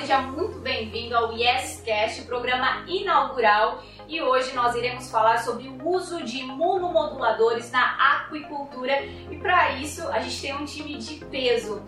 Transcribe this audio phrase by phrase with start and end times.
[0.00, 3.82] seja muito bem-vindo ao YesCast, programa inaugural.
[4.08, 9.02] E hoje nós iremos falar sobre o uso de imunomoduladores na aquicultura.
[9.30, 11.82] E para isso a gente tem um time de peso.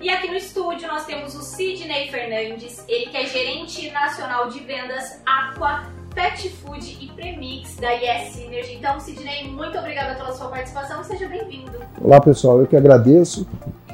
[0.00, 4.60] E aqui no estúdio nós temos o Sidney Fernandes, ele que é gerente nacional de
[4.60, 8.76] vendas Aqua Pet Food e Premix da Yes Synergy.
[8.76, 11.78] Então, Sidney, muito obrigada pela sua participação seja bem-vindo.
[12.00, 12.60] Olá, pessoal.
[12.60, 13.46] Eu que agradeço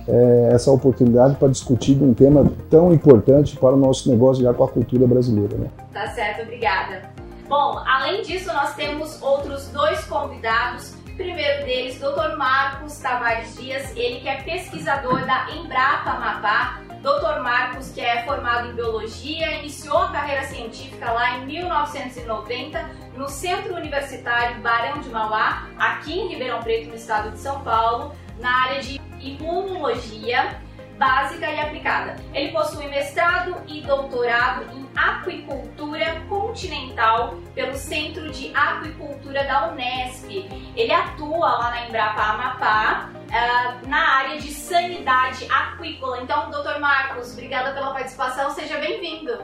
[0.07, 5.07] é, essa oportunidade para discutir um tema tão importante para o nosso negócio de aquacultura
[5.07, 5.56] brasileira.
[5.56, 5.69] Né?
[5.92, 7.02] Tá certo, obrigada.
[7.48, 10.95] Bom, além disso, nós temos outros dois convidados.
[11.16, 12.37] primeiro deles, Dr.
[12.37, 16.80] Marcos Tavares Dias, ele que é pesquisador da Embrapa Amapá.
[17.02, 17.43] Dr.
[17.43, 22.82] Marcos, que é formado em biologia, iniciou a carreira científica lá em 1990
[23.15, 28.15] no Centro Universitário Barão de Mauá, aqui em Ribeirão Preto, no estado de São Paulo,
[28.41, 30.60] na área de imunologia
[30.98, 32.16] básica e aplicada.
[32.32, 40.29] Ele possui mestrado e doutorado em aquicultura continental pelo Centro de Aquicultura da Unesp.
[40.76, 46.23] Ele atua lá na Embrapa Amapá, uh, na área de sanidade aquícola.
[46.23, 49.38] Então, doutor Marcos, obrigada pela participação, seja bem-vindo.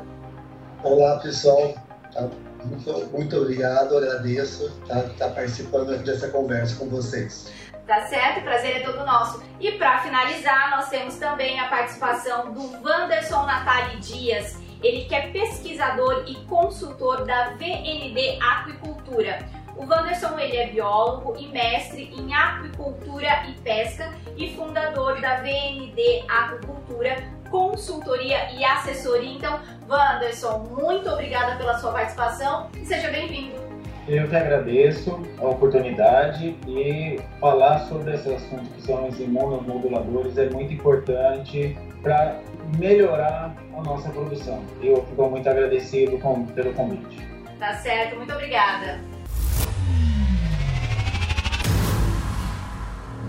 [0.82, 1.74] Olá, pessoal.
[2.12, 2.28] Tá,
[2.64, 7.50] muito, muito obrigado, agradeço estar tá, tá participando dessa conversa com vocês.
[7.90, 8.42] Tá certo?
[8.42, 9.42] Prazer é todo nosso.
[9.58, 14.56] E para finalizar, nós temos também a participação do Wanderson Natali Dias.
[14.80, 19.44] Ele que é pesquisador e consultor da VND Aquicultura.
[19.76, 26.24] O Wanderson ele é biólogo e mestre em aquicultura e pesca e fundador da VND
[26.28, 27.16] Aquicultura,
[27.50, 29.32] consultoria e assessoria.
[29.32, 33.79] Então, Wanderson, muito obrigada pela sua participação e seja bem-vindo.
[34.08, 40.48] Eu que agradeço a oportunidade e falar sobre esse assunto que são os imunomoduladores é
[40.50, 42.40] muito importante para
[42.78, 44.62] melhorar a nossa produção.
[44.82, 47.18] Eu fico muito agradecido com, pelo convite.
[47.58, 48.98] Tá certo, muito obrigada.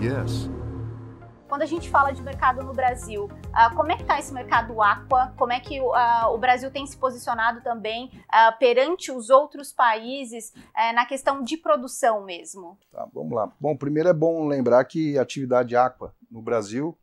[0.00, 0.50] Yes.
[1.52, 4.80] Quando a gente fala de mercado no Brasil, uh, como é que está esse mercado
[4.80, 5.34] aqua?
[5.36, 10.50] Como é que uh, o Brasil tem se posicionado também uh, perante os outros países
[10.74, 12.78] eh, na questão de produção mesmo?
[12.90, 13.52] Tá, vamos lá.
[13.60, 16.96] Bom, primeiro é bom lembrar que a atividade aqua no Brasil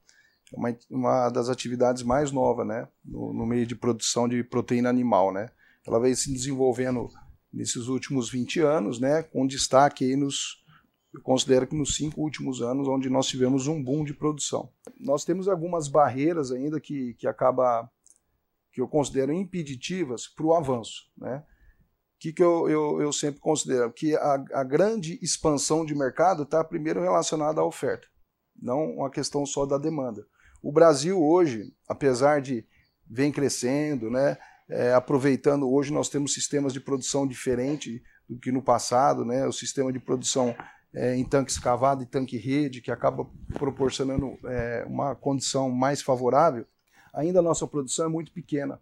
[0.52, 4.90] é uma, uma das atividades mais novas, né, no, no meio de produção de proteína
[4.90, 5.52] animal, né.
[5.86, 7.08] Ela vem se desenvolvendo
[7.54, 10.58] nesses últimos 20 anos, né, com destaque nos
[11.14, 14.72] eu considero que nos cinco últimos anos, onde nós tivemos um boom de produção.
[15.00, 17.90] Nós temos algumas barreiras ainda que, que acaba
[18.72, 21.10] que eu considero impeditivas para o avanço.
[21.18, 21.38] Né?
[21.38, 23.92] O que, que eu, eu, eu sempre considero?
[23.92, 28.08] Que a, a grande expansão de mercado está primeiro relacionada à oferta,
[28.56, 30.26] não uma questão só da demanda.
[30.62, 32.68] O Brasil hoje, apesar de
[33.10, 34.38] vem crescendo, né,
[34.70, 39.52] é, aproveitando, hoje nós temos sistemas de produção diferentes do que no passado, né, o
[39.52, 40.56] sistema de produção
[40.94, 46.66] é, em tanque escavado e tanque rede, que acaba proporcionando é, uma condição mais favorável,
[47.14, 48.80] ainda a nossa produção é muito pequena.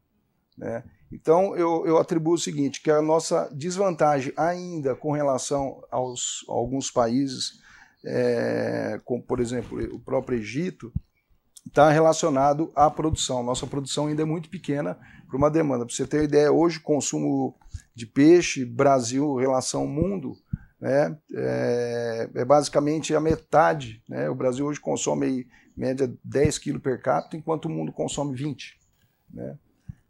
[0.57, 0.83] Né?
[1.11, 6.53] Então, eu, eu atribuo o seguinte, que a nossa desvantagem ainda com relação aos, a
[6.53, 7.61] alguns países,
[8.05, 10.91] é, como por exemplo o próprio Egito,
[11.65, 13.43] está relacionado à produção.
[13.43, 14.97] Nossa produção ainda é muito pequena
[15.27, 15.85] para uma demanda.
[15.85, 17.55] Para você ter uma ideia, hoje o consumo
[17.93, 20.37] de peixe, Brasil, relação mundo,
[20.79, 24.01] né, é, é, basicamente a metade.
[24.07, 24.29] Né?
[24.29, 28.77] O Brasil hoje consome aí, média 10 quilos per capita, enquanto o mundo consome 20.
[29.33, 29.57] Né?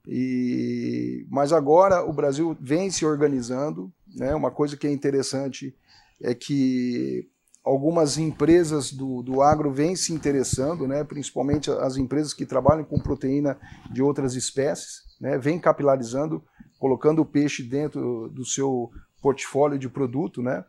[0.08, 3.92] E, mas agora o Brasil vem se organizando.
[4.16, 4.34] Né?
[4.36, 5.76] Uma coisa que é interessante
[6.22, 7.30] é que
[7.64, 11.04] algumas empresas do, do agro vêm se interessando, né?
[11.04, 13.58] principalmente as empresas que trabalham com proteína
[13.92, 15.38] de outras espécies, né?
[15.38, 16.42] vêm capilarizando,
[16.80, 18.90] colocando o peixe dentro do seu
[19.22, 20.64] portfólio de produto, né?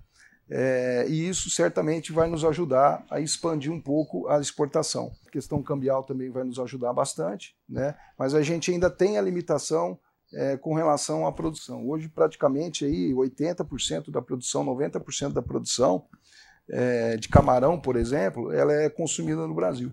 [0.50, 5.12] É, e isso certamente vai nos ajudar a expandir um pouco a exportação.
[5.26, 7.94] A questão cambial também vai nos ajudar bastante, né?
[8.18, 9.98] mas a gente ainda tem a limitação
[10.32, 11.86] é, com relação à produção.
[11.86, 16.06] Hoje, praticamente, aí, 80% da produção, 90% da produção
[16.70, 19.92] é, de camarão, por exemplo, ela é consumida no Brasil.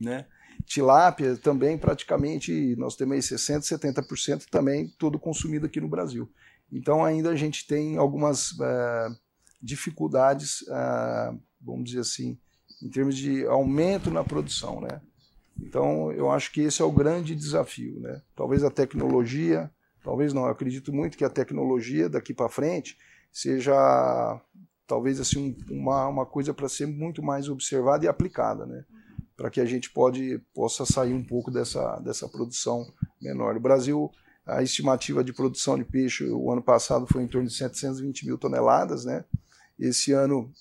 [0.00, 0.26] Né?
[0.66, 6.28] Tilápia também, praticamente, nós temos aí 60%, 70% também tudo consumido aqui no Brasil.
[6.72, 9.16] Então ainda a gente tem algumas uh,
[9.60, 12.38] dificuldades, uh, vamos dizer assim,
[12.82, 15.00] em termos de aumento na produção, né?
[15.60, 18.22] Então eu acho que esse é o grande desafio, né?
[18.34, 19.70] Talvez a tecnologia,
[20.02, 22.96] talvez não, eu acredito muito que a tecnologia daqui para frente
[23.32, 24.40] seja
[24.86, 28.84] talvez assim uma, uma coisa para ser muito mais observada e aplicada, né?
[29.40, 32.86] para que a gente pode, possa sair um pouco dessa, dessa produção
[33.18, 33.56] menor.
[33.56, 34.10] O Brasil,
[34.46, 38.38] a estimativa de produção de peixe o ano passado foi em torno de 720 mil
[38.38, 39.24] toneladas, né?
[39.78, 40.52] Esse ano,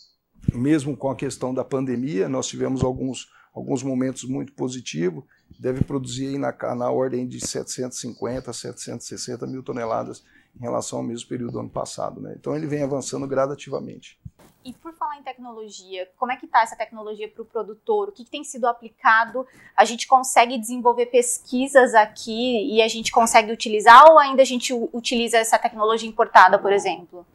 [0.53, 5.23] mesmo com a questão da pandemia, nós tivemos alguns, alguns momentos muito positivos,
[5.59, 10.23] deve produzir aí na, na ordem de 750 a 760 mil toneladas
[10.55, 12.21] em relação ao mesmo período do ano passado.
[12.21, 12.35] Né?
[12.39, 14.19] Então ele vem avançando gradativamente.
[14.69, 18.10] E por falar em tecnologia, como é que está essa tecnologia para o produtor?
[18.10, 19.44] O que, que, tem sido aplicado?
[19.75, 24.71] A gente consegue desenvolver pesquisas aqui e a gente consegue utilizar ou ainda a gente
[24.94, 27.25] utiliza essa tecnologia importada, por exemplo?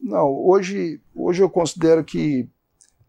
[0.00, 2.48] Não, hoje, hoje eu considero que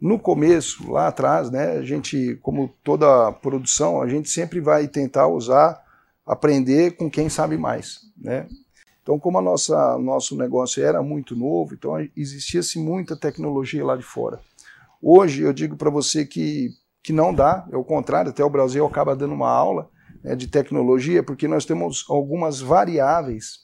[0.01, 5.27] no começo, lá atrás, né, a gente, como toda produção, a gente sempre vai tentar
[5.27, 5.79] usar,
[6.25, 8.47] aprender com quem sabe mais, né?
[9.05, 14.01] Então, como a nossa nosso negócio era muito novo, então existia-se muita tecnologia lá de
[14.01, 14.39] fora.
[14.99, 16.71] Hoje eu digo para você que,
[17.03, 19.91] que não dá, é o contrário, até o Brasil acaba dando uma aula
[20.23, 23.59] né, de tecnologia, porque nós temos algumas variáveis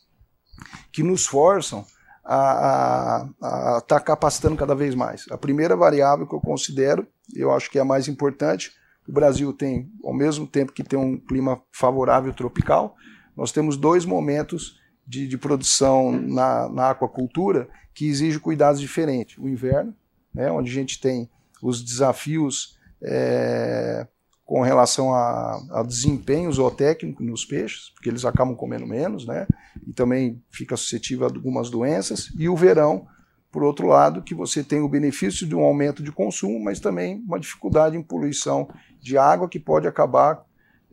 [0.92, 1.84] que nos forçam
[2.24, 5.26] a estar tá capacitando cada vez mais.
[5.32, 8.74] A primeira variável que eu considero, eu acho que é a mais importante,
[9.10, 12.96] o Brasil tem, ao mesmo tempo que tem um clima favorável tropical,
[13.36, 14.80] nós temos dois momentos
[15.12, 19.38] de, de produção na, na aquacultura que exige cuidados diferentes.
[19.38, 19.94] O inverno,
[20.34, 21.30] né, onde a gente tem
[21.62, 24.08] os desafios é,
[24.46, 29.46] com relação a, a desempenho zootécnico nos peixes, porque eles acabam comendo menos, né?
[29.86, 32.32] E também fica suscetível a algumas doenças.
[32.38, 33.06] E o verão,
[33.52, 37.22] por outro lado, que você tem o benefício de um aumento de consumo, mas também
[37.28, 38.70] uma dificuldade em poluição
[39.02, 40.42] de água que pode acabar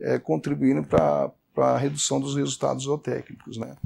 [0.01, 3.77] é, contribuindo para a redução dos resultados zootécnicos, né?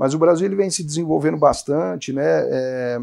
[0.00, 2.24] Mas o Brasil ele vem se desenvolvendo bastante, né?
[2.24, 2.98] É,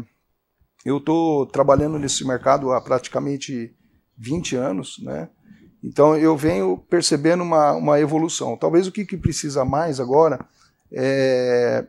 [0.84, 3.72] eu estou trabalhando nesse mercado há praticamente
[4.16, 5.28] 20 anos, né?
[5.80, 8.56] Então eu venho percebendo uma, uma evolução.
[8.56, 10.44] Talvez o que, que precisa mais agora
[10.90, 11.86] é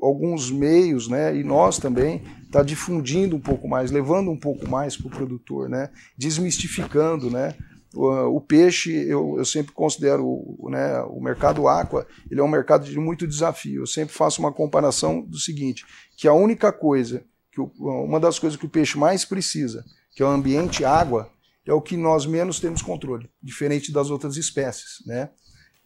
[0.00, 4.96] alguns meios, né, e nós também, está difundindo um pouco mais, levando um pouco mais
[4.96, 7.54] para o produtor, né, desmistificando, né,
[7.94, 12.84] o, o peixe, eu, eu, sempre considero né, o mercado aqua, ele é um mercado
[12.84, 13.82] de muito desafio.
[13.82, 15.86] Eu sempre faço uma comparação do seguinte,
[16.16, 20.22] que a única coisa, que o, uma das coisas que o peixe mais precisa, que
[20.22, 21.30] é o ambiente água,
[21.66, 25.30] é o que nós menos temos controle, diferente das outras espécies, né?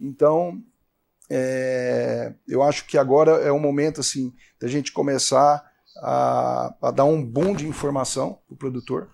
[0.01, 0.63] Então,
[1.29, 5.65] é, eu acho que agora é o momento assim da gente começar
[5.99, 9.11] a, a dar um boom de informação para o produtor,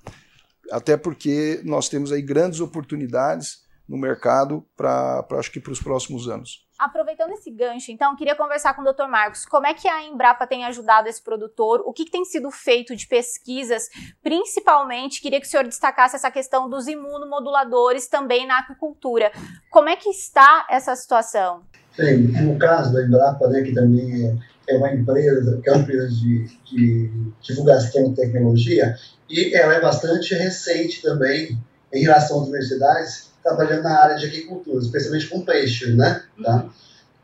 [0.70, 6.29] até porque nós temos aí grandes oportunidades no mercado para acho que para os próximos
[6.29, 6.67] anos.
[6.79, 9.09] Aproveitando esse gancho, então, queria conversar com o Dr.
[9.09, 9.44] Marcos.
[9.44, 11.82] Como é que a Embrapa tem ajudado esse produtor?
[11.85, 13.88] O que, que, tem sido feito de pesquisas?
[14.23, 19.32] Principalmente, queria que o senhor destacasse essa questão dos imunomoduladores também na aquicultura.
[19.71, 21.62] Como é que está essa situação?
[21.97, 24.38] Sim, no caso da Embrapa, né, que também
[24.69, 27.11] é uma empresa, que é uma empresa de, de
[27.41, 28.94] divulgação de tecnologia,
[29.28, 31.58] e ela é bastante recente também
[31.92, 36.22] em relação às universidades, trabalhando na área de agricultura, especialmente com peixe, né?
[36.42, 36.69] Tá?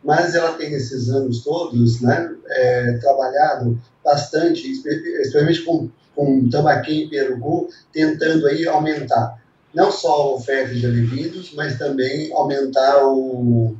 [0.02, 7.08] Mas ela tem esses anos todos, né, é, trabalhado bastante, especialmente com, com tambaqui e
[7.08, 9.42] perugu, tentando aí aumentar
[9.74, 13.76] não só a oferta de alimentos, mas também aumentar o,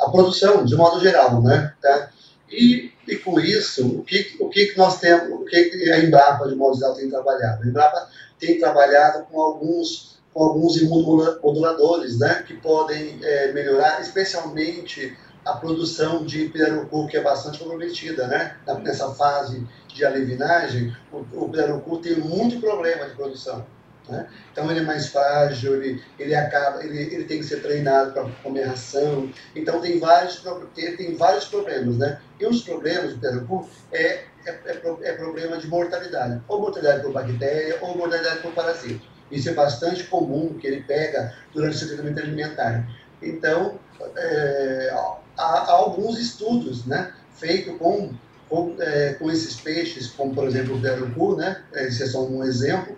[0.00, 1.74] a produção, de modo geral, né?
[1.82, 2.08] Tá?
[2.50, 6.54] E, e com isso, o que, o que nós temos, o que a Embrapa, de
[6.54, 7.62] modo geral, tem trabalhado?
[7.62, 15.14] A Embrapa tem trabalhado com alguns com alguns imunomoduladores, né, que podem é, melhorar, especialmente
[15.44, 18.56] a produção de pirarucu, que é bastante comprometida, né?
[18.82, 23.66] Nessa fase de alevinagem, o, o pirarucu tem muito problema de produção.
[24.08, 24.28] Né?
[24.50, 28.28] Então ele é mais frágil, ele, ele acaba, ele, ele tem que ser treinado para
[28.42, 29.30] comer ração.
[29.54, 30.42] Então tem vários,
[30.74, 32.20] tem, tem vários problemas, né?
[32.40, 37.12] E os problemas do pirarucu é, é, é, é problema de mortalidade, ou mortalidade por
[37.12, 39.12] bactéria, ou mortalidade por parasita.
[39.30, 42.86] Isso é bastante comum que ele pega durante o seu tratamento alimentar.
[43.22, 43.78] Então,
[44.16, 48.12] é, há, há, alguns estudos né, feitos com,
[48.48, 52.44] com, é, com, esses peixes, como por exemplo o pirarucu, né, esse é só um
[52.44, 52.96] exemplo,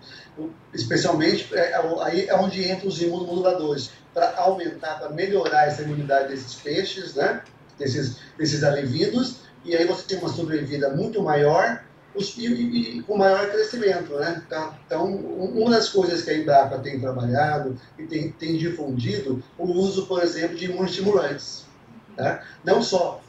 [0.73, 6.55] especialmente é, aí é onde entram os imunomoduladores, para aumentar, para melhorar essa imunidade desses
[6.55, 7.41] peixes, né,
[7.77, 11.81] desses, desses alivídeos, e aí você tem uma sobrevida muito maior
[12.15, 14.13] os, e, e, com maior crescimento.
[14.13, 14.41] Né?
[14.49, 14.77] Tá?
[14.85, 20.05] Então, uma das coisas que a Embrapa tem trabalhado e tem, tem difundido o uso,
[20.05, 21.65] por exemplo, de imunoestimulantes.
[22.15, 22.43] Tá?
[22.63, 23.21] Não só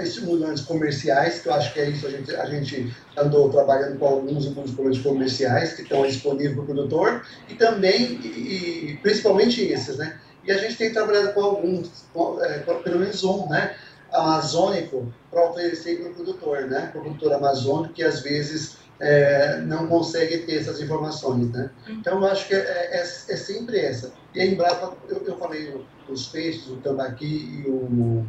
[0.00, 4.06] estimulantes comerciais, que eu acho que é isso, a gente, a gente andou trabalhando com
[4.06, 9.96] alguns estimulantes comerciais que estão disponíveis para o produtor, e também, e, e, principalmente esses,
[9.96, 10.18] né?
[10.44, 13.74] E a gente tem trabalhado com alguns, com, é, pelo menos um, né?
[14.10, 16.88] Amazônico, para oferecer para o produtor, né?
[16.90, 21.70] Para o produtor amazônico, que às vezes é, não consegue ter essas informações, né?
[21.88, 24.12] Então, eu acho que é, é, é sempre essa.
[24.34, 25.74] E a Embrapa, eu, eu falei
[26.08, 28.26] os peixes, o tambaqui e o,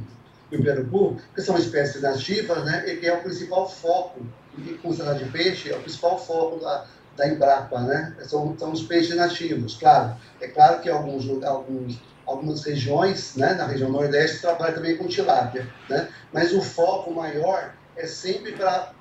[0.52, 2.84] e o pirarucu, que são espécies nativas, né?
[2.88, 4.22] E que é o principal foco,
[4.58, 8.16] e com de peixe, é o principal foco da, da Embrapa, né?
[8.24, 10.16] São, são os peixes nativos, claro.
[10.42, 15.68] É claro que alguns, alguns algumas regiões, né, na região nordeste, trabalha também com tilápia,
[15.90, 16.08] né?
[16.32, 18.94] Mas o foco maior é sempre para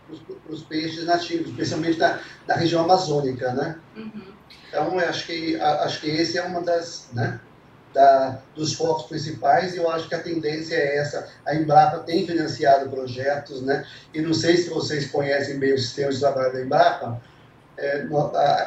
[0.49, 3.79] os peixes nativos, especialmente da, da região amazônica, né?
[3.95, 4.33] Uhum.
[4.69, 7.39] Então, eu acho que, acho que esse é uma das, né,
[7.93, 11.29] da, dos focos principais e eu acho que a tendência é essa.
[11.47, 13.87] A Embrapa tem financiado projetos, né?
[14.13, 17.21] E não sei se vocês conhecem bem o sistema de trabalho da Embrapa,
[17.77, 18.07] é,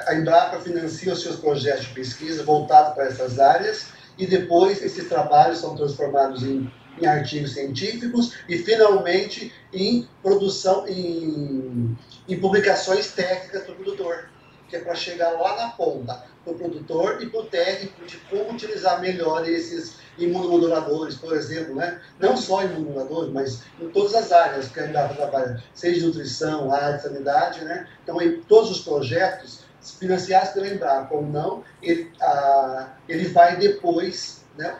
[0.08, 3.88] a, Embrapa financia os seus projetos de pesquisa voltados para essas áreas
[4.18, 11.98] e depois esses trabalhos são transformados em em artigos científicos e, finalmente, em produção, em,
[12.28, 14.30] em publicações técnicas para o produtor,
[14.68, 18.18] que é para chegar lá na ponta, para o produtor e para o técnico, de
[18.30, 22.00] como utilizar melhor esses imunomoduladores, por exemplo, né?
[22.20, 26.98] não só imunomoduladores, mas em todas as áreas que a Embrapa trabalha, seja nutrição, área
[26.98, 27.88] de sanidade, né?
[28.04, 29.62] então em todos os projetos,
[30.00, 34.78] financiados pela Embrapa ou não, ele, a, ele vai depois, né,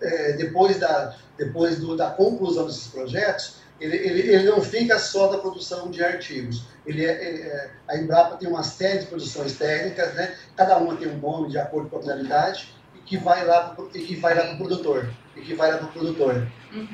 [0.00, 5.28] é, depois, da, depois do, da conclusão desses projetos, ele, ele, ele, não fica só
[5.28, 6.64] da produção de artigos.
[6.86, 10.34] Ele é, é, a Embrapa tem uma série de produções técnicas, né?
[10.56, 13.84] cada uma tem um nome de acordo com a finalidade, e que vai lá para
[13.84, 15.12] o produtor.
[15.36, 16.48] E que vai lá para o produtor.
[16.72, 16.88] Uhum.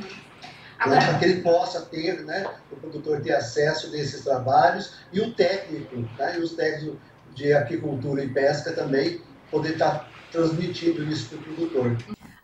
[0.81, 1.01] Agora...
[1.01, 5.97] Para que ele possa ter, né, o produtor ter acesso desses trabalhos e o técnico,
[6.19, 6.99] né, e os técnicos
[7.35, 9.21] de aquicultura e pesca também
[9.51, 11.97] poder estar transmitindo isso para o produtor.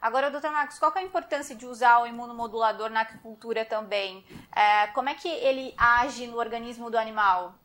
[0.06, 4.24] Agora, doutor Marcos, qual é a importância de usar o imunomodulador na aquicultura também?
[4.54, 7.56] É, como é que ele age no organismo do animal?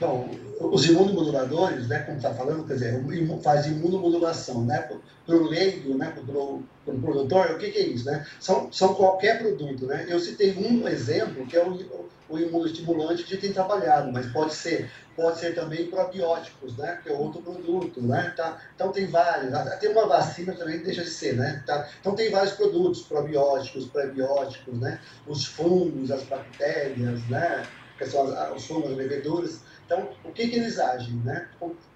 [0.00, 3.04] Bom, os imunomoduladores, né, como está falando, quer dizer,
[3.42, 4.88] faz imunomodulação, né,
[5.26, 8.26] para o leigo, né, para o produtor, o que, que, é isso, né?
[8.40, 10.06] São, são qualquer produto, né?
[10.08, 14.26] Eu citei um exemplo, que é o, o imunoestimulante que a gente tem trabalhado, mas
[14.32, 17.00] pode ser, pode ser também probióticos, né?
[17.02, 18.32] Que é outro produto, né?
[18.36, 18.58] Tá?
[18.74, 21.62] Então tem vários, tem uma vacina também deixa de ser, né?
[21.66, 21.88] Tá?
[22.00, 25.00] Então tem vários produtos, probióticos, prebióticos, né?
[25.26, 27.66] Os fungos, as bactérias, né?
[27.98, 31.14] Que são os fungos, as leveduras, então, o que, que eles agem?
[31.24, 31.48] Né?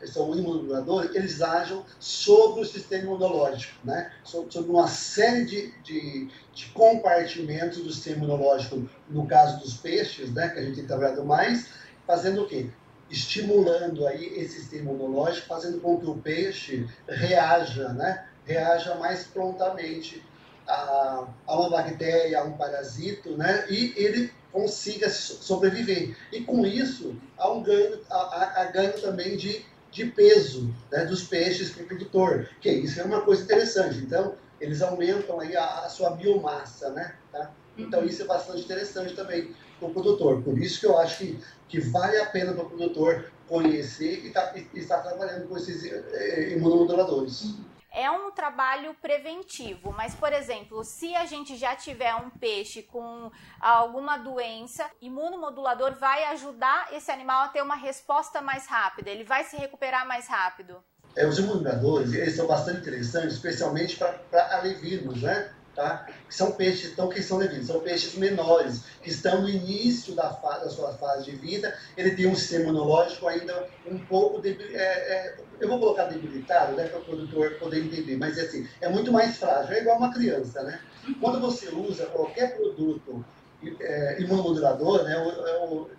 [0.04, 4.10] São imunomoduladores, eles agem sobre o sistema imunológico, né?
[4.24, 10.48] sobre uma série de, de, de, compartimentos do sistema imunológico, no caso dos peixes, né?
[10.48, 11.68] que a gente tem trabalhado mais,
[12.04, 12.68] fazendo o quê?
[13.08, 18.26] Estimulando aí esse sistema imunológico, fazendo com que o peixe reaja, né?
[18.44, 20.20] reaja mais prontamente
[20.66, 23.66] a, a uma bactéria, a um parasito, né?
[23.70, 26.16] e ele consiga sobreviver.
[26.32, 31.24] E com isso, há um ganho, há, há ganho também de, de peso né, dos
[31.24, 33.98] peixes para o produtor, que isso é uma coisa interessante.
[33.98, 37.16] Então, eles aumentam aí a, a sua biomassa, né?
[37.32, 37.50] Tá?
[37.76, 38.06] Então, uhum.
[38.06, 40.40] isso é bastante interessante também para o produtor.
[40.42, 44.30] Por isso que eu acho que, que vale a pena para o produtor conhecer e,
[44.30, 47.42] tá, e estar trabalhando com esses eh, imunomoduladores.
[47.42, 52.82] Uhum é um trabalho preventivo, mas, por exemplo, se a gente já tiver um peixe
[52.82, 59.24] com alguma doença, imunomodulador vai ajudar esse animal a ter uma resposta mais rápida, ele
[59.24, 60.82] vai se recuperar mais rápido.
[61.16, 65.54] É, os imunomoduladores, eles são bastante interessantes, especialmente para alevirmos, né?
[65.74, 66.06] Tá?
[66.28, 70.28] que são peixes então, que são levinos, são peixes menores, que estão no início da,
[70.28, 75.36] da sua fase de vida, ele tem um sistema imunológico ainda um pouco, é, é,
[75.60, 79.36] eu vou colocar debilitado, né, para o produtor poder entender, mas assim, é muito mais
[79.36, 80.80] frágil, é igual uma criança, né?
[81.20, 83.24] Quando você usa qualquer produto
[83.80, 85.16] é, imunomodulador, né,
[85.60, 85.90] ou,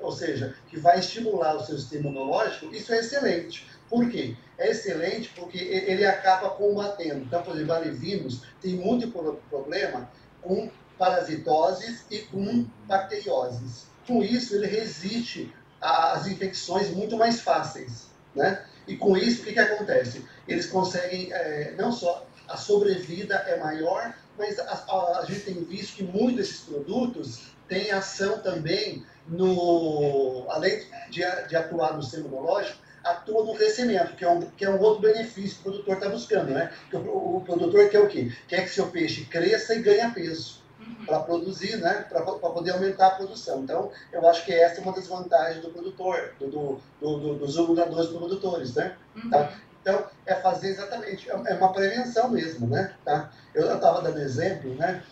[0.00, 3.66] ou seja, que vai estimular o seu sistema imunológico, isso é excelente.
[3.88, 4.36] Por quê?
[4.56, 7.24] É excelente porque ele acaba combatendo.
[7.24, 9.10] Então, por exemplo, alevinos tem muito
[9.50, 10.08] problema
[10.40, 13.86] com parasitoses e com bacterioses.
[14.06, 18.08] Com isso, ele resiste às infecções muito mais fáceis.
[18.34, 18.64] Né?
[18.86, 20.24] E com isso, o que, que acontece?
[20.46, 25.64] Eles conseguem, é, não só a sobrevida é maior, mas a, a, a, gente tem
[25.64, 32.26] visto que muitos desses produtos têm ação também no, além de, de atuar no sistema
[32.26, 35.94] imunológico, atua no crescimento, que é um, que é um outro benefício que o produtor
[35.94, 36.72] está buscando, né?
[36.92, 38.32] O, o, produtor quer o quê?
[38.48, 40.62] Quer que seu peixe cresça e ganhe peso.
[40.80, 41.06] uhum.
[41.06, 43.62] para produzir, né, para poder aumentar a produção.
[43.62, 47.56] Então, eu acho que essa é uma das vantagens do produtor, do, do, do, dos
[47.56, 48.96] reguladores produtores, né?
[49.16, 49.30] Uhum.
[49.30, 49.52] Tá?
[49.80, 52.94] Então, é fazer exatamente, é, é uma prevenção mesmo, né?
[53.04, 53.30] Tá?
[53.54, 55.02] Eu estava dando exemplo, né?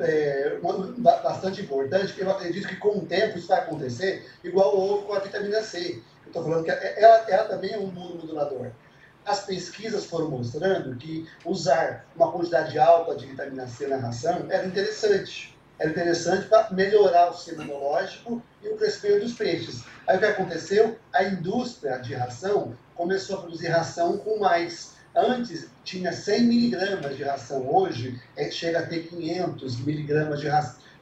[0.00, 0.58] É,
[0.98, 5.18] bastante importante, eu acredito que com o tempo isso vai acontecer, igual houve com a
[5.18, 6.00] vitamina C.
[6.28, 8.70] Estou falando que ela, ela também é um modulador.
[9.24, 14.66] As pesquisas foram mostrando que usar uma quantidade alta de vitamina C na ração era
[14.66, 15.56] interessante.
[15.78, 19.84] Era interessante para melhorar o sistema imunológico e o crescimento dos peixes.
[20.06, 20.98] Aí o que aconteceu?
[21.12, 24.96] A indústria de ração começou a produzir ração com mais.
[25.14, 30.48] Antes tinha 100 miligramas de ração, hoje é, chega a ter 500 miligramas de,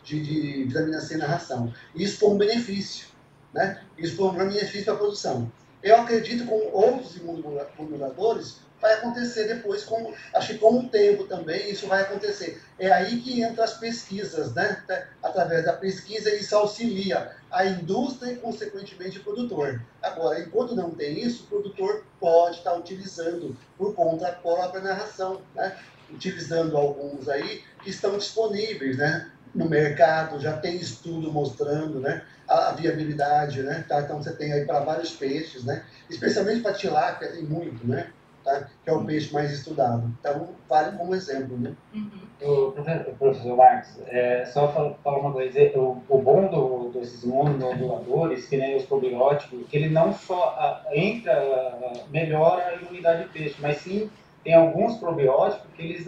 [0.04, 1.72] de, de vitamina C na ração.
[1.94, 3.08] Isso foi um benefício,
[3.56, 3.80] né?
[3.98, 5.50] Isso foi um benefício para a produção.
[5.82, 11.70] Eu acredito com outros imunomoduladores vai acontecer depois, com, acho que com o tempo também
[11.70, 12.62] isso vai acontecer.
[12.78, 14.82] É aí que entra as pesquisas, né?
[15.22, 19.82] Através da pesquisa isso auxilia a indústria e, consequentemente, o produtor.
[20.02, 25.76] Agora, enquanto não tem isso, o produtor pode estar utilizando por conta própria narração, né?
[26.10, 29.30] Utilizando alguns aí que estão disponíveis, né?
[29.54, 32.22] No mercado, já tem estudo mostrando, né?
[32.46, 33.84] A, viabilidade, né?
[33.88, 34.00] Tá?
[34.00, 35.84] Então, você tem aí para vários peixes, né?
[36.08, 38.10] Especialmente para tilápia, tem muito, né?
[38.46, 38.68] tá?
[38.82, 40.08] que é o peixe mais estudado.
[40.20, 41.58] Então, vale como exemplo.
[41.58, 41.74] Né?
[41.92, 42.10] Uhum.
[43.18, 44.68] professor Marcos, é, só
[45.02, 49.88] falar uma coisa, o, o bom do, desses monomoduladores, que nem os probióticos, que ele
[49.88, 51.34] não só a, entra,
[52.10, 54.08] melhora a imunidade do peixe, mas sim
[54.46, 56.06] tem alguns probióticos que eles,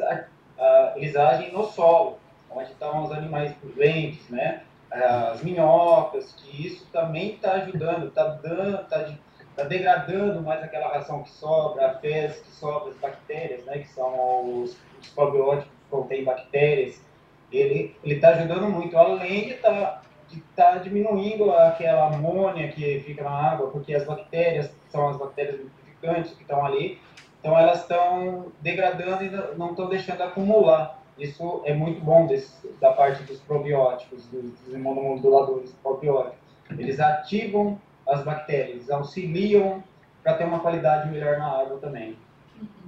[0.94, 2.18] eles agem no solo,
[2.48, 4.62] onde estão os animais doentes, né?
[4.92, 9.12] as minhocas, que isso também está ajudando, está dando, está
[9.50, 13.88] está degradando mais aquela ração que sobra, a fezes que sobra, as bactérias, né, que
[13.88, 17.02] são os, os probióticos que contêm bactérias.
[17.50, 23.24] Ele está ajudando muito, além de estar tá, de tá diminuindo aquela amônia que fica
[23.24, 27.00] na água, porque as bactérias, são as bactérias nitrificantes que estão ali,
[27.48, 30.98] então elas estão degradando e não estão deixando acumular.
[31.18, 36.38] Isso é muito bom desse, da parte dos probióticos, dos, dos imunomoduladores probióticos.
[36.78, 39.82] Eles ativam as bactérias, auxiliam
[40.22, 42.18] para ter uma qualidade melhor na água também.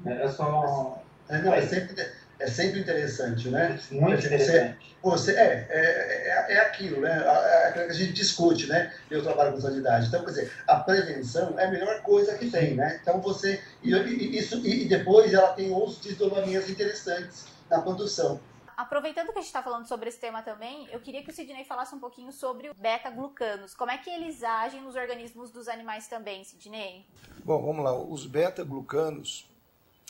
[0.04, 0.12] Uhum.
[0.12, 1.02] É só.
[1.28, 1.96] É, não, é, sempre,
[2.40, 3.78] é sempre interessante, né?
[3.90, 4.96] Muito interessante.
[5.02, 7.12] Você, é, é, é, aquilo, né?
[7.12, 8.92] A, a, gente discute, né?
[9.10, 10.08] Eu trabalho com sanidade.
[10.08, 12.98] Então, quer dizer, a prevenção é a melhor coisa que tem, né?
[13.02, 13.62] Então, você.
[13.82, 13.90] E,
[14.38, 18.40] isso, e depois ela tem outros desdobramentos interessantes na condução.
[18.76, 21.64] Aproveitando que a gente está falando sobre esse tema também, eu queria que o Sidney
[21.64, 23.74] falasse um pouquinho sobre beta-glucanos.
[23.74, 27.04] Como é que eles agem nos organismos dos animais também, Sidney?
[27.44, 27.94] Bom, vamos lá.
[27.94, 29.46] Os beta-glucanos,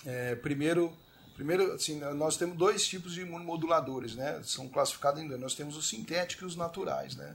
[0.06, 0.96] é, primeiro,
[1.40, 4.42] primeiro assim, nós temos dois tipos de imunomoduladores, né?
[4.44, 5.40] São classificados em dois.
[5.40, 7.34] Nós temos os sintéticos e os naturais, né?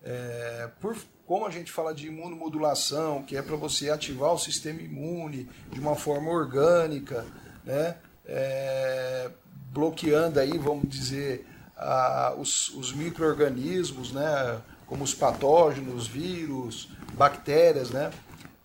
[0.00, 4.80] É, por, como a gente fala de imunomodulação, que é para você ativar o sistema
[4.80, 7.26] imune de uma forma orgânica,
[7.64, 7.96] né?
[8.24, 9.28] É,
[9.72, 11.44] bloqueando aí, vamos dizer,
[11.76, 18.12] a, os, os micro-organismos, né, como os patógenos, vírus, bactérias, né?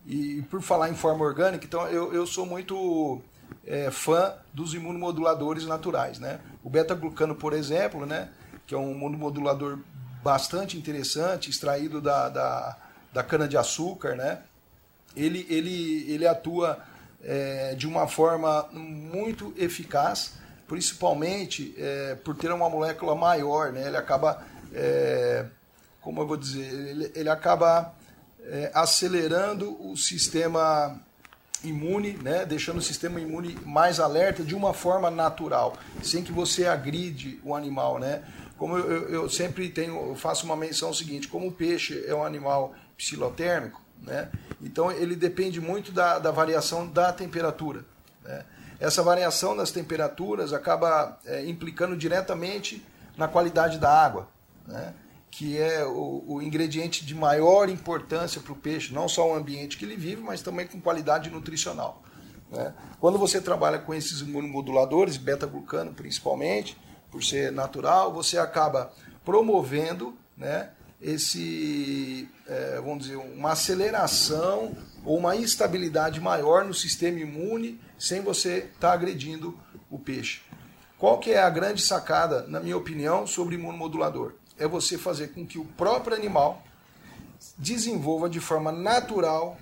[0.06, 3.24] E por falar em forma orgânica, então eu, eu sou muito
[3.68, 6.40] é, fã dos imunomoduladores naturais, né?
[6.64, 8.30] O beta-glucano, por exemplo, né,
[8.66, 9.80] que é um imunomodulador
[10.24, 12.78] bastante interessante, extraído da, da,
[13.14, 14.40] da cana-de-açúcar, né?
[15.16, 16.80] Ele, ele, ele atua
[17.24, 23.88] é, de uma forma muito eficaz principalmente é, por ter uma molécula maior, né?
[23.88, 25.46] Ele acaba, é,
[26.02, 27.94] como eu vou dizer, ele, ele acaba
[28.44, 31.00] é, acelerando o sistema
[31.64, 32.46] imune, né?
[32.46, 37.56] Deixando o sistema imune mais alerta de uma forma natural, sem que você agride o
[37.56, 38.24] animal, né?
[38.58, 42.24] Como eu, eu, sempre tenho, eu faço uma menção seguinte, como o peixe é um
[42.24, 44.30] animal psilotérmico, né?
[44.62, 47.86] Então ele depende muito da, da variação da temperatura,
[48.24, 48.44] né?
[48.80, 54.28] essa variação das temperaturas acaba é, implicando diretamente na qualidade da água,
[54.68, 54.94] né?
[55.30, 59.78] Que é o, o, ingrediente de maior importância para o peixe, não só o ambiente
[59.78, 62.02] que ele vive, mas também com qualidade nutricional.
[62.52, 62.74] Né?
[63.00, 66.78] Quando você trabalha com esses imunomoduladores, beta-glucano principalmente,
[67.12, 68.92] por ser natural, você acaba
[69.24, 77.80] promovendo né, esse, é, vamos dizer, uma aceleração ou uma instabilidade maior no sistema imune
[77.98, 79.58] sem você estar tá agredindo
[79.90, 80.42] o peixe.
[80.98, 84.34] Qual que é a grande sacada, na minha opinião, sobre imunomodulador?
[84.58, 86.64] É você fazer com que o próprio animal
[87.58, 89.58] desenvolva de forma natural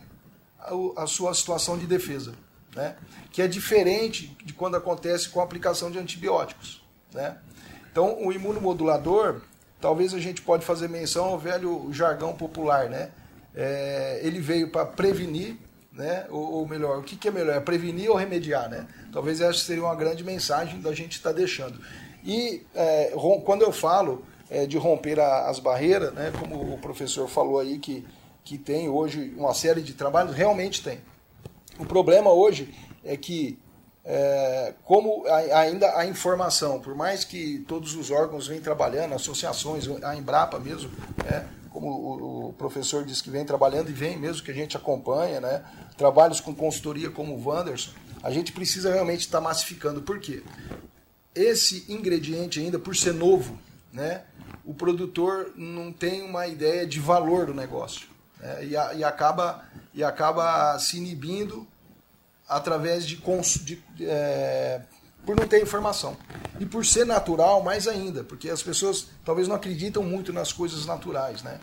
[0.95, 2.33] a, sua situação de defesa,
[2.75, 2.95] né?
[3.31, 6.83] que é diferente de quando acontece com a aplicação de antibióticos.
[7.13, 7.37] Né?
[7.91, 9.41] Então, o imunomodulador,
[9.79, 13.11] talvez a gente pode fazer menção ao velho jargão popular, né?
[13.53, 15.55] É, ele veio para prevenir,
[15.93, 16.25] né?
[16.29, 17.55] Ou, ou, melhor, o que, que é melhor?
[17.55, 18.85] É prevenir ou remediar, né?
[19.13, 21.79] Talvez essa seria uma grande mensagem da gente estar tá deixando.
[22.21, 23.13] E é,
[23.45, 26.31] quando eu falo é, de romper a, as barreiras, né?
[26.39, 28.05] Como o professor falou aí que
[28.45, 30.99] que tem hoje uma série de trabalhos, realmente tem.
[31.79, 33.57] O problema hoje é que
[34.05, 40.15] é, como ainda a informação, por mais que todos os órgãos vêm trabalhando, associações, a
[40.15, 40.91] Embrapa mesmo,
[41.23, 44.77] né, como o, o, professor disse que vem trabalhando e vem mesmo, que a gente
[44.77, 45.63] acompanha, né,
[45.97, 50.03] trabalhos com consultoria como o Wanderson, a gente precisa realmente estar massificando.
[50.03, 50.43] Por quê?
[51.33, 53.57] Esse ingrediente ainda, por ser novo,
[53.91, 54.21] né,
[54.63, 58.07] o produtor não tem uma ideia de valor do negócio.
[58.39, 61.67] Né, e, a, e, acaba, e acaba se inibindo
[62.47, 63.17] através de,
[63.63, 64.81] de é,
[65.25, 66.15] por não ter informação.
[66.59, 70.85] E por ser natural, mais ainda, porque as pessoas talvez não acreditam muito nas coisas
[70.85, 71.41] naturais.
[71.43, 71.59] Né?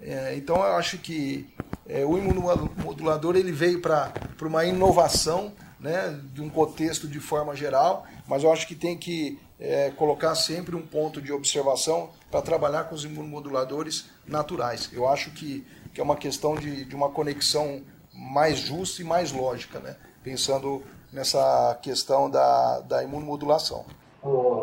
[0.00, 1.48] É, então eu acho que
[1.86, 4.12] é, o imunomodulador ele veio para
[4.42, 9.38] uma inovação né, de um contexto de forma geral, mas eu acho que tem que
[9.60, 14.90] é, colocar sempre um ponto de observação para trabalhar com os imunomoduladores naturais.
[14.92, 19.30] Eu acho que, que é uma questão de, de uma conexão mais justa e mais
[19.30, 19.78] lógica.
[19.78, 19.94] Né?
[20.22, 23.84] pensando nessa questão da, da imunomodulação.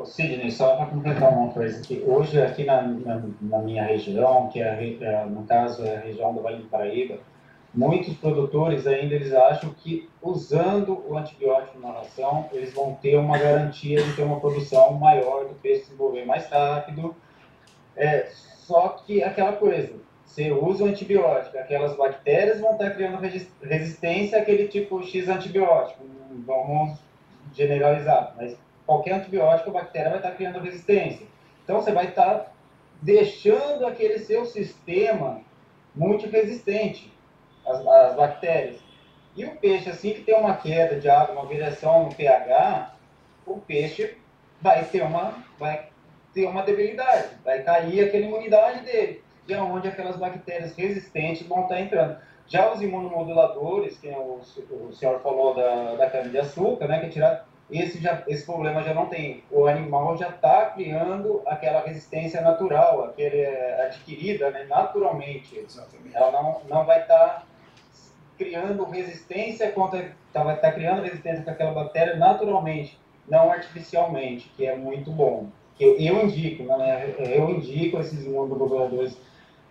[0.06, 1.82] Sidney, só para completar uma coisa.
[2.06, 6.34] Hoje, aqui na, na, na minha região, que é, é, no caso é a região
[6.34, 7.18] do Vale do Paraíba,
[7.78, 13.38] muitos produtores ainda eles acham que usando o antibiótico na ração, eles vão ter uma
[13.38, 17.16] garantia de ter uma produção maior do peixe desenvolver mais rápido.
[17.96, 19.94] É, só que aquela coisa,
[20.26, 23.20] você usa o antibiótico, aquelas bactérias vão estar criando
[23.62, 26.04] resistência àquele tipo X antibiótico.
[26.48, 26.98] Vamos
[27.54, 31.28] generalizar, mas qualquer antibiótico, a bactéria vai estar criando resistência.
[31.64, 32.52] Então você vai estar
[33.04, 35.42] deixando aquele seu sistema
[35.96, 37.16] muito resistente
[37.68, 38.78] às, às bactérias.
[39.36, 42.94] E o peixe, assim que tem uma queda de água, uma variação no pH,
[43.46, 44.18] o peixe
[44.60, 45.90] vai ter uma, vai
[46.34, 51.80] ter uma debilidade, vai cair aquela imunidade dele de onde aquelas bactérias resistentes vão estar
[51.80, 52.18] entrando.
[52.48, 54.42] Já os imunomoduladores, que o,
[54.90, 58.94] o senhor falou da, da cana-de-açúcar, né, que é tirar, esse, já, esse problema já
[58.94, 59.44] não tem.
[59.52, 65.58] O animal já está criando aquela resistência natural, aquele é, adquirida né, naturalmente.
[65.58, 66.16] Exatamente.
[66.16, 67.44] Ela não, não vai estar tá
[68.38, 70.12] criando resistência contra.
[70.32, 75.50] Tá, tá criando resistência com aquela bactéria naturalmente, não artificialmente, que é muito bom.
[75.80, 79.18] Eu, eu indico, né, eu indico esses imunomoduladores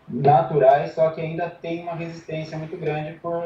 [0.09, 3.45] naturais, só que ainda tem uma resistência muito grande por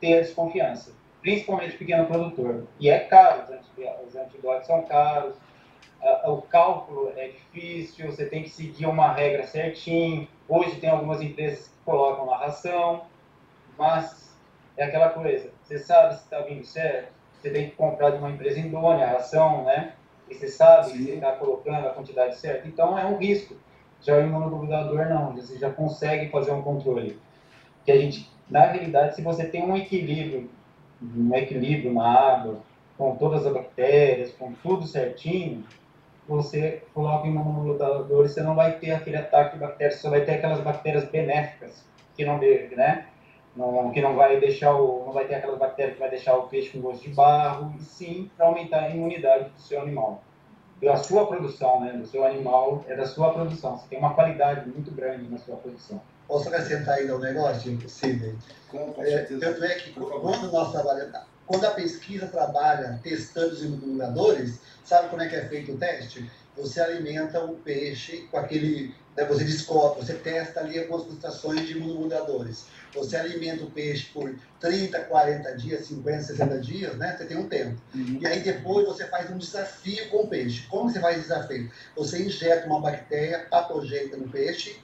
[0.00, 2.64] ter desconfiança, principalmente pequeno produtor.
[2.78, 3.42] E é caro,
[4.06, 5.34] os antibióticos são caros,
[6.24, 10.28] o cálculo é difícil, você tem que seguir uma regra certinho.
[10.48, 13.02] Hoje tem algumas empresas que colocam na ração,
[13.76, 14.27] mas
[14.78, 18.30] é aquela coisa, você sabe se está vindo certo, você tem que comprar de uma
[18.30, 19.92] empresa idônea a ração, né?
[20.30, 21.04] E você sabe Sim.
[21.04, 23.56] você está colocando a quantidade certa, então é um risco.
[24.00, 27.18] Já o imunomodulador não, você já consegue fazer um controle.
[27.84, 30.48] Que a gente, na realidade, se você tem um equilíbrio,
[31.02, 32.60] um equilíbrio na água,
[32.96, 35.64] com todas as bactérias, com tudo certinho,
[36.28, 40.10] você coloca o imunomodulador e você não vai ter aquele ataque de bactérias, você só
[40.10, 41.84] vai ter aquelas bactérias benéficas
[42.16, 43.06] que não deve, né?
[43.58, 46.48] Não, que não vai deixar o, não vai ter aquelas bactérias que vai deixar o
[46.48, 50.22] peixe com gosto de barro, e sim para aumentar a imunidade do seu animal
[50.82, 53.76] da sua produção, né, do seu animal, é da sua produção.
[53.76, 56.00] Você tem uma qualidade muito grande na sua produção.
[56.26, 58.36] Posso acrescentar ainda um negócio, impossível?
[58.68, 63.64] Com, com é, tanto é que quando nós trabalhamos, quando a pesquisa trabalha testando os
[63.64, 66.30] imunomoduladores, sabe como é que é feito o teste?
[66.56, 71.72] Você alimenta o peixe com aquele, né, você descobre, você testa ali algumas concentrações de
[71.72, 77.16] imunomoduladores você alimenta o peixe por 30, 40 dias, 50, 60 dias, né?
[77.16, 77.80] Você tem um tempo.
[77.94, 78.18] Uhum.
[78.20, 80.66] E aí depois você faz um desafio com o peixe.
[80.68, 81.70] Como você faz desafio?
[81.96, 84.80] Você injeta uma bactéria patogênica no peixe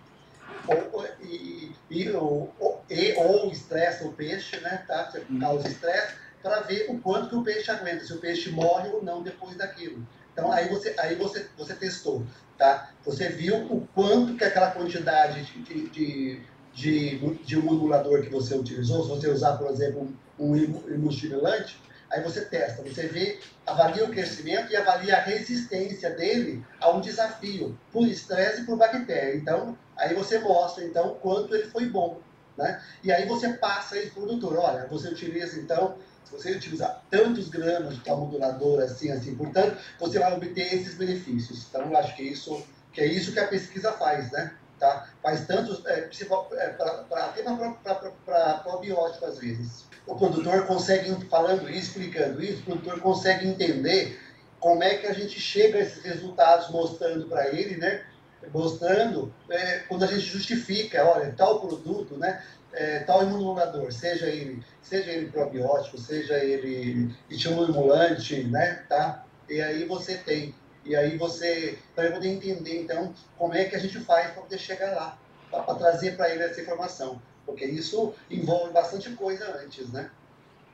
[0.67, 2.53] ou, e, e, ou,
[2.89, 4.85] e, ou estressa o peixe, né?
[4.87, 5.11] Tá?
[5.11, 5.41] Você uhum.
[5.41, 9.03] causa estresse para ver o quanto que o peixe aguenta, se o peixe morre ou
[9.03, 10.07] não depois daquilo.
[10.33, 12.27] Então aí você, aí você, você testou,
[12.59, 12.91] tá?
[13.05, 16.41] Você viu o quanto que aquela quantidade de, de de,
[16.75, 22.45] de um modulador que você utilizou, se você usar, por exemplo, um imunostimulante, aí você
[22.45, 28.07] testa, você vê, avalia o crescimento e avalia a resistência dele a um desafio, por
[28.07, 29.37] estresse e por bactéria.
[29.37, 32.21] Então, aí você mostra, então, quanto ele foi bom.
[32.57, 32.81] Né?
[33.03, 37.05] E aí você passa isso para o produtor, olha, você utiliza, então, Se você utilizar
[37.11, 41.67] tantos gramas de tal modulador assim, assim, portanto, você vai obter esses benefícios.
[41.69, 44.55] Então, eu acho que isso que é isso que a pesquisa faz, né?
[44.85, 45.09] Tá?
[45.23, 49.87] Faz tantos, é, é, para até para probiótico às vezes.
[50.07, 54.21] O produtor consegue, falando isso, explicando isso, o produtor consegue entender
[54.61, 58.05] como é que a gente chega a esses resultados mostrando para ele, né?
[58.53, 62.45] Mostrando é, quando a gente justifica, olha, tal produto, né?
[62.75, 68.85] É, tal imunomodulador, seja ele, seja ele probiótico, seja ele estimulante, né?
[68.87, 69.25] Tá?
[69.49, 73.79] E aí você tem e aí você, para poder entender, então, como é que a
[73.79, 75.19] gente faz para poder chegar lá,
[75.51, 77.21] para trazer para ele essa informação.
[77.47, 80.11] Porque isso envolve bastante coisa antes, né?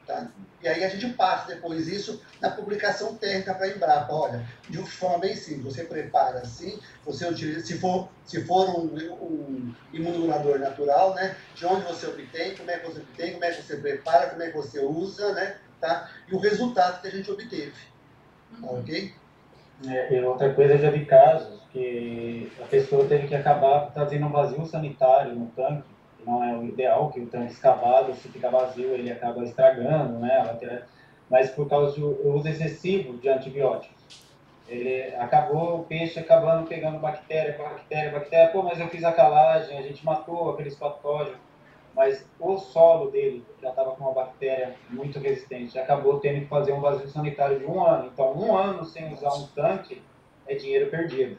[0.07, 0.29] Tá?
[0.62, 4.12] E aí a gente passa depois isso na publicação técnica para a Embrapa.
[4.12, 8.68] Olha, de uma forma bem simples, você prepara assim, você utiliza, se for, se for
[8.70, 11.37] um, um imunodulador natural, né?
[11.55, 14.42] De onde você obtém, como é que você obtém, como é que você prepara, como
[14.42, 15.57] é que você usa, né?
[15.81, 16.11] Tá?
[16.29, 17.73] E o resultado que a gente obteve.
[18.61, 19.14] Tá, ok?
[19.88, 24.31] É, e outra coisa, já vi casos que a pessoa teve que acabar trazendo um
[24.31, 25.88] vazio sanitário no tanque,
[26.19, 30.19] que não é o ideal, que o tanque escavado, se fica vazio, ele acaba estragando,
[30.19, 30.83] né?
[31.31, 34.01] Mas por causa do uso excessivo de antibióticos.
[34.69, 38.49] Ele acabou, o peixe acabando pegando bactéria, bactéria, bactéria.
[38.51, 41.50] Pô, mas eu fiz a calagem, a gente matou aqueles patógenos
[41.94, 46.72] mas o solo dele já estava com uma bactéria muito resistente, acabou tendo que fazer
[46.72, 48.11] um vazio sanitário de um ano.
[48.12, 50.03] Então, um ano sem usar um tanque
[50.46, 51.38] é dinheiro perdido.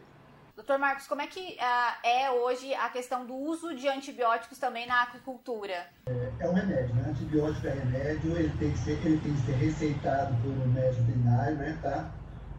[0.55, 4.85] Doutor Marcos, como é que uh, é hoje a questão do uso de antibióticos também
[4.85, 5.87] na aquicultura?
[6.05, 7.09] É, é um remédio, né?
[7.09, 11.01] Antibiótico é remédio, ele tem que ser, ele tem que ser receitado por um médico
[11.03, 11.79] veterinário, né?
[11.81, 12.11] Tá?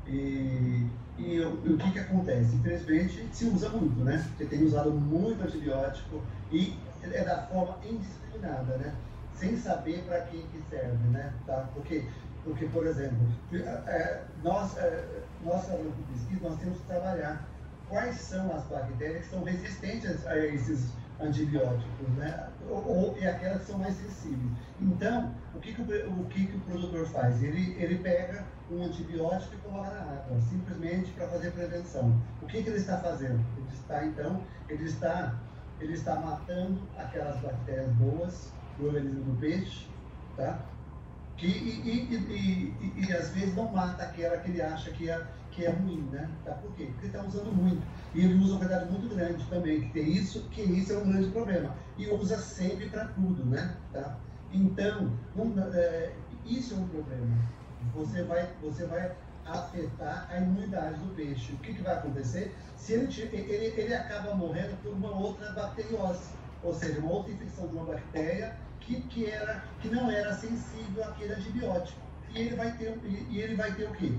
[0.07, 2.57] E, e, e, o que que acontece?
[2.57, 4.29] Infelizmente, se usa muito, né?
[4.37, 6.75] Você tem usado muito antibiótico e
[7.11, 8.95] é da forma indiscriminada, né?
[9.35, 11.33] Sem saber para que, que serve, né?
[11.47, 11.69] Tá?
[11.75, 12.07] Porque,
[12.45, 13.19] porque por exemplo,
[13.53, 17.49] é, nós, é, nós falando com pesquisa, nós temos que trabalhar
[17.89, 22.49] quais são as bactérias que são resistentes a esses antibióticos, né?
[22.69, 24.51] Ou, ou, e aquelas que são mais sensíveis.
[24.81, 27.43] Então, o que, que o, o, que, que o produtor faz?
[27.43, 32.21] Ele, ele pega um antibiótico e coloca na água, simplesmente para fazer prevenção.
[32.41, 33.45] O que, que ele está fazendo?
[33.57, 35.35] Ele está, então, ele está
[35.83, 39.87] ele está matando aquelas bactérias boas do organismo do peixe,
[40.37, 40.61] tá?
[41.37, 45.27] Que, e, e, e, e, às vezes não mata aquela que ele acha que é,
[45.51, 46.31] que é ruim, né?
[46.45, 46.53] Tá?
[46.53, 46.85] Por quê?
[46.85, 47.83] Porque ele está usando muito.
[48.15, 51.11] E ele usa uma quantidade muito grande também, que tem isso, que isso é um
[51.11, 51.75] grande problema.
[51.99, 53.77] E usa sempre para tudo, né?
[53.93, 54.19] Tá?
[54.53, 55.13] Então,
[55.75, 56.13] é,
[56.47, 57.37] isso é um problema.
[57.95, 59.13] Você vai, você vai
[59.47, 61.53] afetar a imunidade do peixe.
[61.53, 62.55] O que, que vai acontecer?
[62.77, 66.31] Se ele, ele, ele acaba morrendo por uma outra bacteriose,
[66.63, 71.05] ou seja, uma outra infecção de uma bactéria que, que, era, que não era sensível
[71.05, 72.01] àquele antibiótico.
[72.35, 74.13] E ele vai ter, e ele vai ter o quê?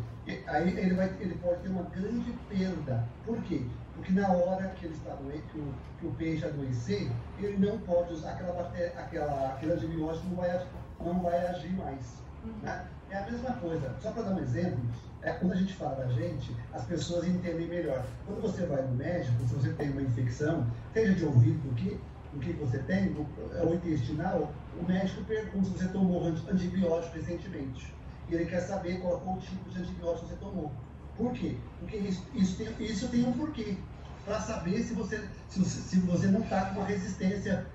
[0.48, 3.04] Aí ele, vai, ele pode ter uma grande perda.
[3.26, 3.66] Por quê?
[3.96, 7.80] Porque na hora que ele está doente, que o, que o peixe adoecer, ele não
[7.80, 10.68] pode usar aquela bactéria, aquela, aquele antibiótico não vai,
[11.00, 12.24] não vai agir mais.
[12.44, 12.54] Uhum.
[12.62, 12.88] Né?
[13.10, 13.96] É a mesma coisa.
[14.00, 14.80] Só para dar um exemplo,
[15.24, 18.06] é, quando a gente fala da gente, as pessoas entendem melhor.
[18.26, 22.00] Quando você vai no médico, se você tem uma infecção, seja de ouvido, o que,
[22.34, 23.16] o que você tem,
[23.56, 27.94] é o intestinal, o médico pergunta se você tomou antibiótico recentemente.
[28.30, 30.72] E ele quer saber qual, qual tipo de antibiótico você tomou.
[31.18, 31.58] Por quê?
[31.80, 33.78] Porque isso, isso, tem, isso tem um porquê.
[34.26, 37.66] Para saber se você, se, se você não está com uma resistência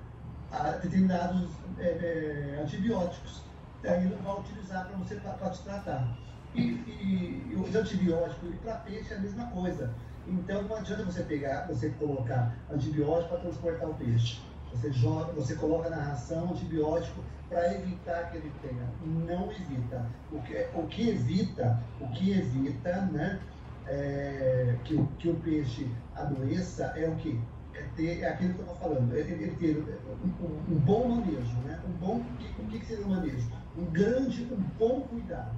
[0.51, 3.43] a determinados é, é, antibióticos.
[3.83, 6.19] Daí ele vai utilizar para você para te tratar.
[6.55, 9.93] E, e, e os antibióticos, para peixe é a mesma coisa.
[10.27, 14.41] Então não adianta você pegar, você colocar antibiótico para transportar o peixe.
[14.73, 18.87] Você, joga, você coloca na ração antibiótico para evitar que ele tenha.
[19.03, 20.07] Não evita.
[20.31, 23.41] O que, o que evita, o que evita, né?
[23.87, 27.41] É, que, que o peixe adoeça é o que?
[27.73, 29.25] É, ter, é aquilo que eu estou falando, é, é,
[29.59, 29.79] ter
[30.23, 31.81] um, um, bom manejo, né?
[31.89, 33.49] Um bom, o que, o que seria um manejo?
[33.79, 35.57] Um grande, um bom cuidado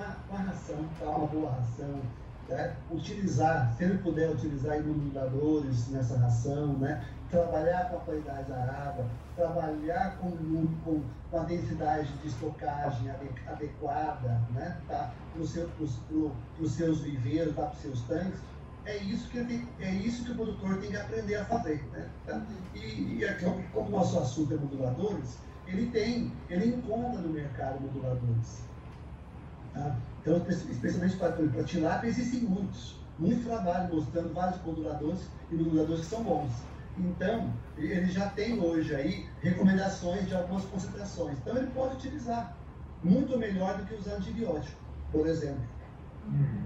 [0.00, 1.06] uma, uma ração, tá?
[1.06, 2.00] uma boa ração,
[2.48, 2.74] né?
[2.90, 7.04] utilizar, se ele puder utilizar imunizadores nessa ração, né?
[7.30, 10.30] trabalhar com a qualidade da água, trabalhar com,
[10.84, 13.10] com, com a densidade de estocagem
[13.46, 14.76] adequada né?
[14.88, 15.12] tá?
[15.32, 15.70] para os seu,
[16.66, 17.62] seus viveiros, tá?
[17.62, 18.40] para os seus tanques,
[18.86, 21.84] é isso, que tem, é isso que o produtor tem que aprender a fazer.
[21.92, 22.08] Né?
[22.26, 22.42] Tá?
[22.74, 25.36] E, e aqui, como o nosso assunto é moduladores,
[25.66, 28.69] ele tem, ele encontra no mercado moduladores.
[29.74, 29.96] Tá?
[30.20, 32.98] Então, especialmente para, para tilápia, existem muitos.
[33.18, 36.50] Muito trabalho mostrando vários moduladores e moduladores que são bons.
[36.98, 41.38] Então, ele já tem hoje aí recomendações de algumas concentrações.
[41.38, 42.56] Então, ele pode utilizar.
[43.02, 44.76] muito melhor do que usar antibiótico,
[45.10, 45.62] por exemplo.
[46.28, 46.64] Hum.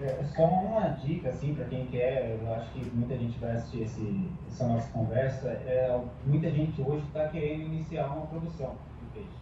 [0.00, 3.82] É, só uma dica, assim, para quem quer, eu acho que muita gente vai assistir
[3.82, 9.36] esse, essa nossa conversa, é, muita gente hoje está querendo iniciar uma produção de peixe.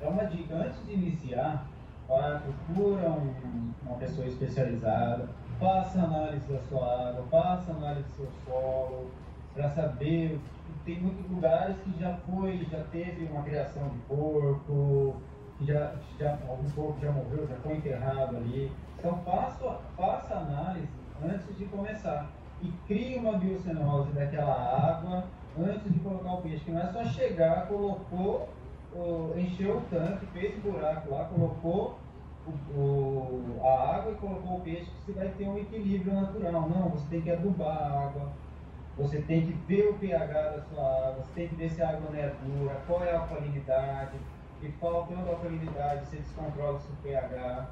[0.00, 1.68] É uma dica, antes de iniciar,
[2.06, 9.10] procura um, uma pessoa especializada, faça análise da sua água, faça análise do seu solo,
[9.54, 10.40] para saber.
[10.84, 15.16] Tem muitos lugares que já foi, já teve uma criação de porco,
[15.58, 18.70] que já, já algum porco já morreu, já foi enterrado ali.
[18.98, 20.88] Então faça, faça análise
[21.24, 22.28] antes de começar.
[22.62, 25.24] E crie uma biocenose daquela água
[25.58, 26.64] antes de colocar o peixe.
[26.64, 28.48] Que não é só chegar, colocou,
[29.36, 31.98] encheu o tanque, fez buraco lá, colocou
[32.46, 36.68] o, o, a água e colocou o peixe, você vai ter um equilíbrio natural.
[36.68, 38.28] Não, você tem que adubar a água,
[38.96, 41.90] você tem que ver o pH da sua água, você tem que ver se a
[41.90, 44.18] água não é dura, qual é a alcalinidade,
[44.62, 47.68] e faltando alcalinidade, você descontrola o seu pH.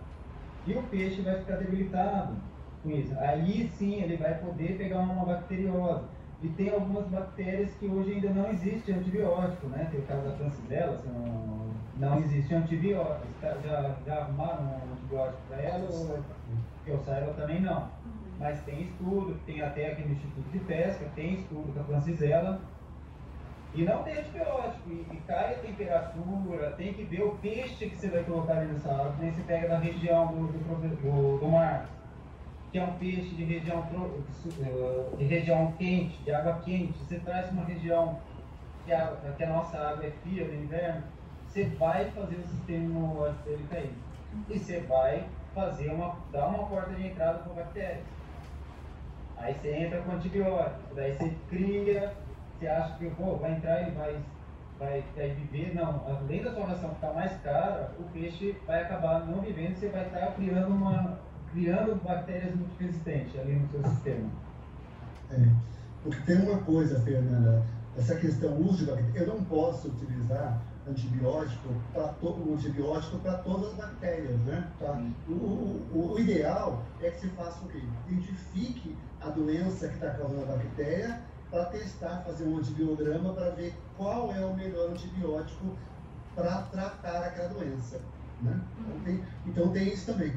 [0.66, 2.36] E o peixe vai ficar debilitado
[2.82, 3.14] com isso.
[3.18, 6.04] Aí sim ele vai poder pegar uma bacteriose.
[6.42, 9.86] E tem algumas bactérias que hoje ainda não existe antibiótico, né?
[9.92, 13.28] Tem o caso da francisella, não, não existe antibiótico.
[13.40, 15.88] Já, já arrumaram um antibiótico para ela?
[15.88, 16.18] Ou,
[16.84, 17.88] que eu saiba também não.
[18.40, 22.60] Mas tem estudo, tem até aqui no Instituto de Pesca, tem estudo da francisella.
[23.72, 27.96] E não tem antibiótico, e, e, cai a temperatura, tem que ver o peixe que
[27.96, 31.48] você vai colocar ali nessa água, nem você pega da região do, do, do, do
[31.48, 31.88] mar
[32.72, 33.86] que é um peixe de região,
[35.18, 38.18] de região quente, de água quente, você traz uma região
[38.86, 41.02] que a, que a nossa água é fria no inverno,
[41.46, 43.92] você vai fazer o sistema dele cair.
[44.48, 48.04] E você vai fazer uma, dar uma porta de entrada para bactérias.
[49.36, 52.14] Aí você entra com antibiótico, daí você cria,
[52.58, 54.18] você acha que pô, vai entrar e vai,
[54.78, 55.74] vai, vai viver.
[55.74, 59.88] Não, além da sua ração ficar mais cara, o peixe vai acabar não vivendo, você
[59.88, 61.18] vai estar criando uma
[61.52, 64.28] criando bactérias multiresistentes ali no seu sistema.
[65.30, 65.48] É,
[66.02, 67.62] porque tem uma coisa, Fernanda,
[67.96, 73.34] essa questão uso de bactérias, eu não posso utilizar antibiótico para todo um antibiótico para
[73.38, 74.68] todas as bactérias, né?
[74.80, 75.00] Tá?
[75.28, 77.82] O, o, o, ideal é que se faça o quê?
[78.08, 83.74] Identifique a doença que está causando a bactéria para testar, fazer um antibiograma para ver
[83.96, 85.76] qual é o melhor antibiótico
[86.34, 88.00] para tratar aquela doença.
[88.40, 88.60] Né?
[88.80, 90.32] Então, tem, então tem isso também.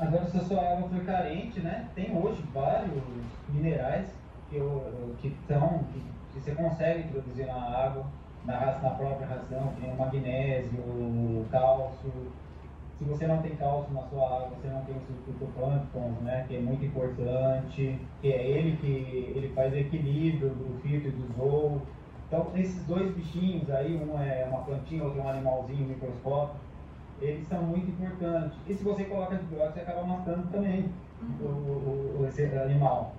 [0.00, 1.86] Agora, se a sua água for carente, né?
[1.94, 3.02] Tem hoje vários
[3.50, 4.08] minerais
[4.48, 4.58] que,
[5.20, 8.06] que, estão, que, que você consegue introduzir na água,
[8.46, 12.10] na, na própria ração, tem o magnésio, o cálcio.
[12.96, 16.46] Se você não tem cálcio na sua água, você não tem o fitoplâncton, né?
[16.48, 21.34] Que é muito importante, que é ele que ele faz equilíbrio do fito e do
[21.36, 21.82] zoo.
[22.26, 26.69] Então, esses dois bichinhos aí, um é uma plantinha, outro é um animalzinho microscópico,
[27.20, 28.58] eles são muito importantes.
[28.66, 31.46] E se você coloca antibiótico, você acaba matando também uhum.
[31.46, 33.14] o, o, esse animal.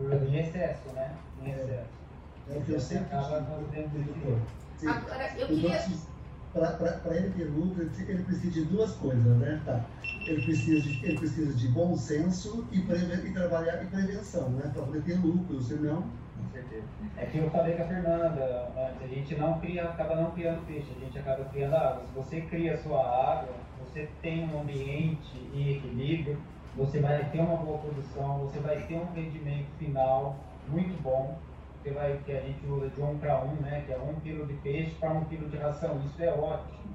[0.00, 1.14] Em excesso, né?
[1.42, 1.54] Em é.
[1.54, 2.02] excesso.
[2.50, 4.42] É o que eu sempre acaba fazendo
[4.86, 6.12] Agora, eu queria...
[6.52, 9.62] Para ele ter lucro, ele precisa de duas coisas, né?
[9.64, 9.80] Tá.
[10.26, 14.70] Ele, precisa de, ele precisa de bom senso e, preve, e trabalhar em prevenção, né?
[14.74, 16.04] Para poder ter lucro, senão
[16.52, 16.84] certeza.
[17.16, 20.66] É que eu falei com a Fernanda antes, a gente não cria, acaba não criando
[20.66, 22.02] peixe, a gente acaba criando água.
[22.06, 26.38] Se você cria a sua água, você tem um ambiente em equilíbrio,
[26.76, 30.36] você vai ter uma boa produção, você vai ter um rendimento final
[30.68, 31.38] muito bom.
[31.82, 33.82] Você vai, que a gente usa de um para um, né?
[33.84, 36.00] Que é um quilo de peixe para um quilo de ração.
[36.06, 36.94] Isso é ótimo.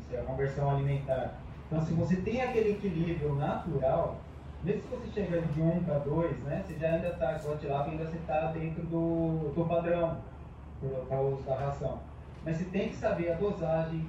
[0.00, 1.40] Isso é a conversão alimentar.
[1.66, 4.18] Então, se você tem aquele equilíbrio natural,
[4.64, 7.56] mesmo se você chegar de 1 para 2, né, você já ainda está, com a
[7.56, 10.18] tilápia ainda está dentro do, do padrão
[11.08, 12.00] para o uso da ração.
[12.44, 14.06] Mas você tem que saber a dosagem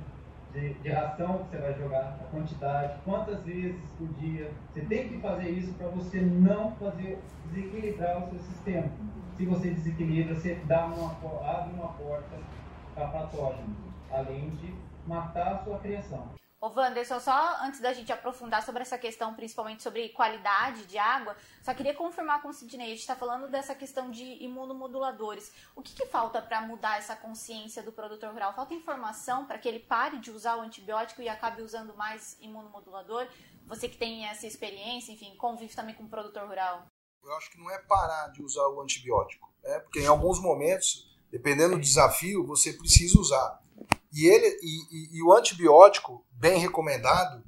[0.53, 4.51] de, de, ração que você vai jogar, a quantidade, quantas vezes por dia.
[4.71, 8.87] Você tem que fazer isso para você não fazer desequilibrar o seu sistema.
[9.35, 11.11] Se você desequilibra, você dá uma,
[11.47, 12.37] abre uma porta
[12.93, 13.75] para patógeno,
[14.11, 14.73] além de
[15.07, 16.29] matar a sua criação.
[16.63, 21.35] Ô, Wanderson, só antes da gente aprofundar sobre essa questão, principalmente sobre qualidade de água,
[21.61, 25.51] só queria confirmar com o Sidney, a gente está falando dessa questão de imunomoduladores.
[25.75, 28.55] O que, que falta para mudar essa consciência do produtor rural?
[28.55, 33.27] Falta informação para que ele pare de usar o antibiótico e acabe usando mais imunomodulador?
[33.65, 36.85] Você que tem essa experiência, enfim, convive também com o produtor rural.
[37.21, 39.79] Eu acho que não é parar de usar o antibiótico, né?
[39.79, 43.61] porque em alguns momentos, dependendo do desafio, você precisa usar.
[44.13, 47.43] E, ele, e, e, e o antibiótico, bem recomendado,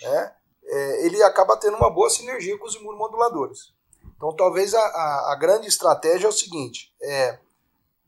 [0.00, 3.74] né, é, ele acaba tendo uma boa sinergia com os imunomoduladores.
[4.16, 7.38] Então, talvez a, a, a grande estratégia é o seguinte: é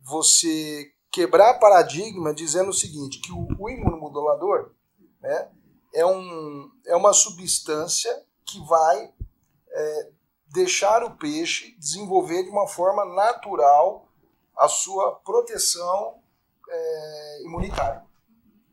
[0.01, 4.73] você quebrar paradigma dizendo o seguinte, que o, o imunomodulador
[5.21, 5.51] né,
[5.95, 9.13] é, um, é uma substância que vai
[9.71, 10.11] é,
[10.47, 14.09] deixar o peixe desenvolver de uma forma natural
[14.57, 16.18] a sua proteção
[16.69, 18.03] é, imunitária.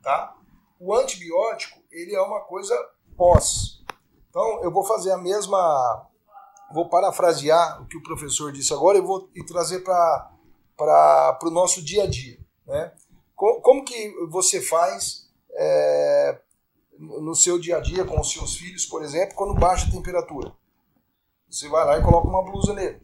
[0.02, 0.36] Tá?
[0.78, 2.74] O antibiótico ele é uma coisa
[3.16, 3.82] pós.
[4.28, 6.08] Então eu vou fazer a mesma,
[6.72, 11.82] vou parafrasear o que o professor disse agora e vou e trazer para o nosso
[11.82, 12.38] dia a dia.
[12.66, 12.92] Né?
[13.34, 16.38] Como, como que você faz é,
[16.98, 20.52] no seu dia a dia com os seus filhos, por exemplo, quando baixa a temperatura?
[21.48, 23.00] Você vai lá e coloca uma blusa nele.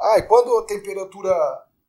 [0.00, 1.30] Ah, e quando a temperatura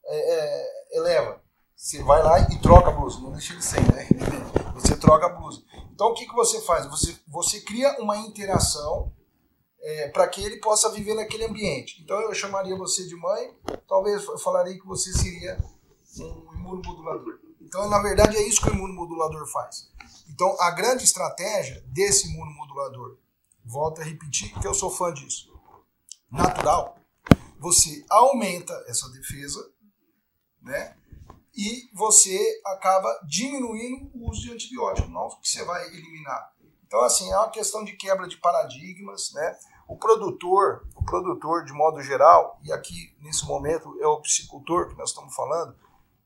[0.06, 1.41] é, é, eleva?
[1.76, 3.19] Você vai lá e troca a blusa.
[3.19, 4.07] Não deixa ele sem, né?
[4.73, 5.63] Você troca a blusa.
[5.93, 6.86] Então o que, que você faz?
[6.88, 9.13] Você, você cria uma interação
[9.82, 12.01] é, para que ele possa viver naquele ambiente.
[12.03, 13.55] Então eu chamaria você de mãe,
[13.88, 15.57] talvez eu falaria que você seria
[16.19, 17.39] um imunomodulador.
[17.61, 19.89] Então, na verdade, é isso que o imunomodulador faz.
[20.30, 23.17] Então, a grande estratégia desse imunomodulador,
[23.63, 25.51] volto a repetir que eu sou fã disso,
[26.32, 26.97] natural,
[27.59, 29.71] você aumenta essa defesa,
[30.61, 30.95] né?
[31.56, 36.53] E você acaba diminuindo o uso de antibiótico, não que você vai eliminar.
[36.86, 39.58] Então, assim, é uma questão de quebra de paradigmas, né?
[39.88, 44.97] O produtor, o produtor de modo geral, e aqui nesse momento é o psicultor que
[44.97, 45.76] nós estamos falando,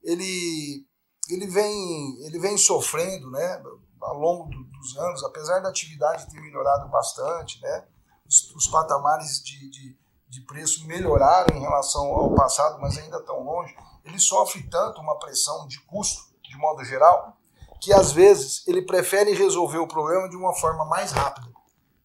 [0.01, 0.86] ele,
[1.30, 3.63] ele, vem, ele vem sofrendo, né?
[4.01, 7.88] Ao longo do, dos anos, apesar da atividade ter melhorado bastante, né?
[8.25, 9.99] Os, os patamares de, de
[10.30, 13.75] de preço melhoraram em relação ao passado, mas ainda estão longe,
[14.10, 17.38] ele sofre tanto uma pressão de custo, de modo geral,
[17.80, 21.47] que às vezes ele prefere resolver o problema de uma forma mais rápida.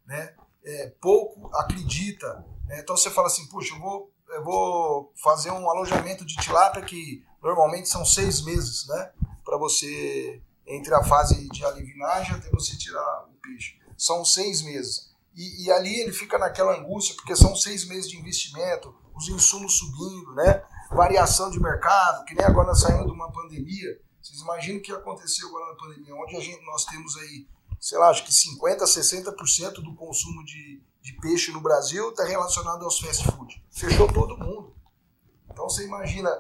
[0.07, 0.35] Né?
[0.65, 2.45] É, pouco acredita.
[2.67, 2.81] Né?
[2.81, 7.25] Então você fala assim, puxa, eu vou, eu vou fazer um alojamento de tilápia que
[7.43, 9.13] normalmente são seis meses, né?
[9.45, 13.79] Para você, entre a fase de alivinagem até você tirar o peixe.
[13.99, 15.13] São seis meses.
[15.37, 19.79] E, e, ali ele fica naquela angústia, porque são seis meses de investimento, os insumos
[19.79, 20.65] subindo, né?
[20.95, 24.01] Variação de mercado, que nem agora saímos de uma pandemia.
[24.23, 27.47] Vocês imaginam o que aconteceu agora na pandemia, onde a gente, nós temos aí,
[27.79, 32.85] sei lá, acho que 50%, 60% do consumo de, de peixe no Brasil está relacionado
[32.85, 33.63] aos fast food.
[33.71, 34.75] Fechou todo mundo.
[35.51, 36.31] Então você imagina,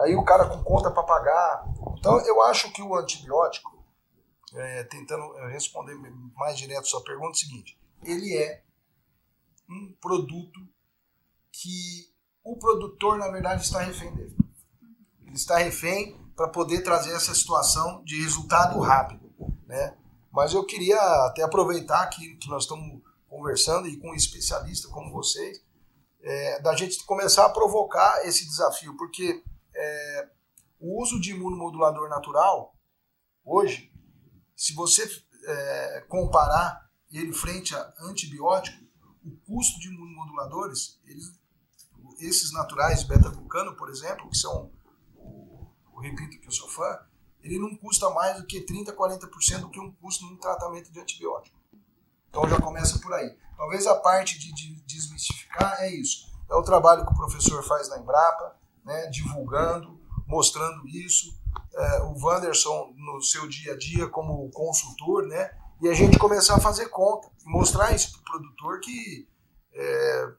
[0.00, 1.64] aí o cara com conta para pagar.
[1.98, 3.78] Então eu acho que o antibiótico,
[4.54, 5.94] é, tentando responder
[6.34, 8.62] mais direto a sua pergunta, é o seguinte: ele é
[9.68, 10.60] um produto
[11.52, 12.07] que
[12.48, 14.34] o produtor, na verdade, está refém dele.
[15.26, 19.30] Ele está refém para poder trazer essa situação de resultado rápido.
[19.66, 19.94] Né?
[20.32, 25.12] Mas eu queria até aproveitar que, que nós estamos conversando e com um especialista como
[25.12, 25.62] vocês,
[26.22, 29.42] é, da gente começar a provocar esse desafio, porque
[29.74, 30.28] é,
[30.80, 32.74] o uso de imunomodulador natural,
[33.44, 33.92] hoje,
[34.56, 35.06] se você
[35.44, 38.82] é, comparar ele frente a antibiótico,
[39.22, 41.38] o custo de imunomoduladores, eles,
[42.18, 44.70] esses naturais, beta-glucano, por exemplo, que são,
[45.16, 46.98] eu repito que eu sou fã,
[47.42, 51.00] ele não custa mais do que 30%, 40% do que um custo num tratamento de
[51.00, 51.56] antibiótico.
[52.28, 53.36] Então já começa por aí.
[53.56, 56.28] Talvez a parte de, de desmistificar é isso.
[56.50, 61.36] É o trabalho que o professor faz na Embrapa, né, divulgando, mostrando isso.
[61.74, 65.50] É, o Wanderson, no seu dia a dia como consultor, né,
[65.80, 69.26] e a gente começar a fazer conta mostrar isso para o produtor que,
[69.72, 70.32] é,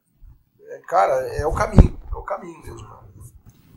[0.78, 3.00] cara, é o caminho, é o caminho mesmo.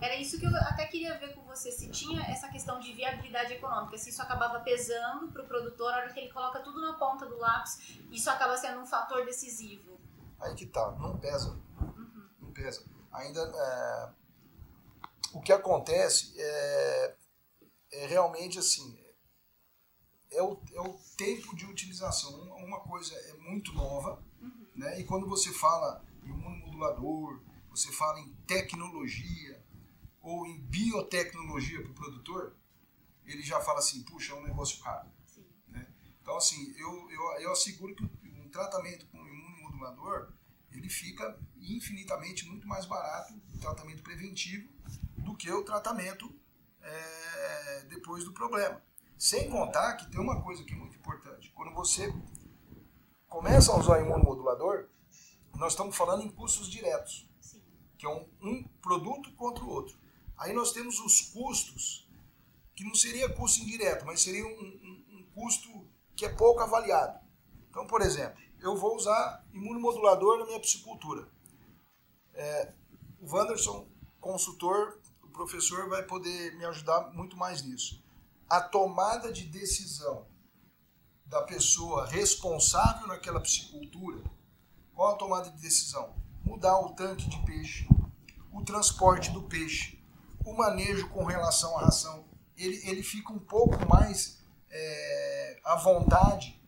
[0.03, 3.53] Era isso que eu até queria ver com você, se tinha essa questão de viabilidade
[3.53, 6.93] econômica, se isso acabava pesando para o produtor, a hora que ele coloca tudo na
[6.93, 9.97] ponta do lápis, isso acaba sendo um fator decisivo.
[10.41, 12.29] Aí que tá, não pesa, uhum.
[12.41, 12.83] não pesa.
[13.13, 14.09] Ainda, é,
[15.33, 17.15] o que acontece é,
[17.93, 18.99] é realmente assim,
[20.29, 22.41] é o, é o tempo de utilização.
[22.57, 24.67] Uma coisa é muito nova, uhum.
[24.75, 24.99] né?
[24.99, 26.31] e quando você fala em
[26.84, 29.63] modulador, você fala em tecnologia
[30.21, 32.55] ou em biotecnologia para o produtor,
[33.25, 35.09] ele já fala assim, puxa, é um negócio caro.
[35.67, 35.88] Né?
[36.21, 40.31] Então, assim, eu, eu, eu asseguro que um tratamento com imunomodulador,
[40.71, 44.69] ele fica infinitamente muito mais barato, o tratamento preventivo,
[45.17, 46.34] do que o tratamento
[46.81, 48.81] é, depois do problema.
[49.17, 51.51] Sem contar que tem uma coisa que é muito importante.
[51.55, 52.13] Quando você
[53.29, 54.89] começa a usar imunomodulador,
[55.56, 57.62] nós estamos falando em custos diretos, Sim.
[57.97, 59.97] que é um, um produto contra o outro.
[60.38, 62.08] Aí nós temos os custos,
[62.76, 65.70] que não seria custo indireto, mas seria um, um, um custo
[66.16, 67.20] que é pouco avaliado.
[67.70, 71.28] Então, por exemplo, eu vou usar imunomodulador na minha piscicultura.
[72.34, 72.74] É,
[73.20, 73.88] o Wanderson,
[74.20, 78.04] consultor, o professor, vai poder me ajudar muito mais nisso
[78.54, 80.28] a tomada de decisão
[81.26, 84.22] da pessoa responsável naquela piscicultura,
[84.95, 86.13] qual a tomada de decisão?
[86.43, 87.87] Mudar o tanque de peixe,
[88.51, 89.99] o transporte do peixe,
[90.45, 92.25] o manejo com relação à ração.
[92.57, 96.61] Ele, ele fica um pouco mais é, à vontade,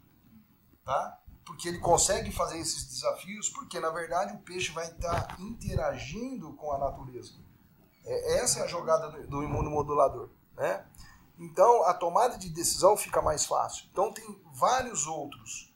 [0.83, 1.19] tá?
[1.45, 6.71] porque ele consegue fazer esses desafios, porque na verdade o peixe vai estar interagindo com
[6.71, 7.33] a natureza.
[8.03, 10.29] É, essa é a jogada do, do imunomodulador.
[10.55, 10.83] Né?
[11.37, 13.87] Então a tomada de decisão fica mais fácil.
[13.91, 15.74] Então tem vários outros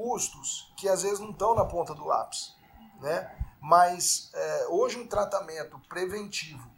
[0.00, 2.56] custos que às vezes não estão na ponta do lápis.
[3.00, 3.36] Né?
[3.60, 6.70] Mas é, hoje um tratamento preventivo,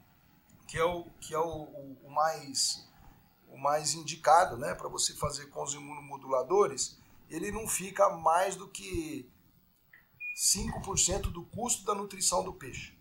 [0.66, 2.88] que é o, que é o, o, o mais,
[3.48, 6.98] o mais indicado né, para você fazer com os imunomoduladores,
[7.30, 9.30] ele não fica mais do que
[10.36, 12.98] 5% do custo da nutrição do peixe.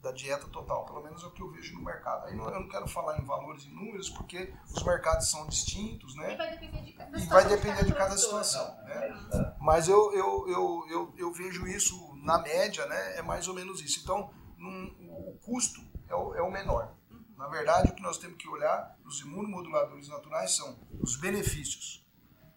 [0.00, 2.26] Da dieta total, pelo menos é o que eu vejo no mercado.
[2.26, 6.32] Aí eu não quero falar em valores e números, porque os mercados são distintos, né?
[6.32, 8.76] E vai depender de cada, vai depender de cada situação.
[8.84, 9.56] Né?
[9.60, 13.18] Mas eu, eu, eu, eu, eu vejo isso na média, né?
[13.18, 14.00] É mais ou menos isso.
[14.02, 16.94] Então, o custo é o, é o menor.
[17.36, 22.06] Na verdade, o que nós temos que olhar nos imunomoduladores naturais são os benefícios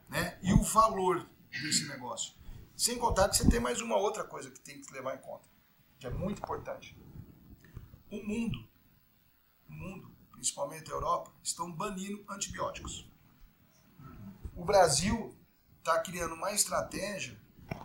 [0.09, 0.37] né?
[0.41, 2.33] e o valor desse negócio.
[2.75, 5.47] Sem contar que você tem mais uma outra coisa que tem que levar em conta,
[5.99, 6.97] que é muito importante.
[8.13, 8.63] O mundo,
[9.67, 13.09] o mundo, principalmente a Europa, estão banindo antibióticos.
[14.55, 15.35] O Brasil
[15.79, 17.35] está criando uma estratégia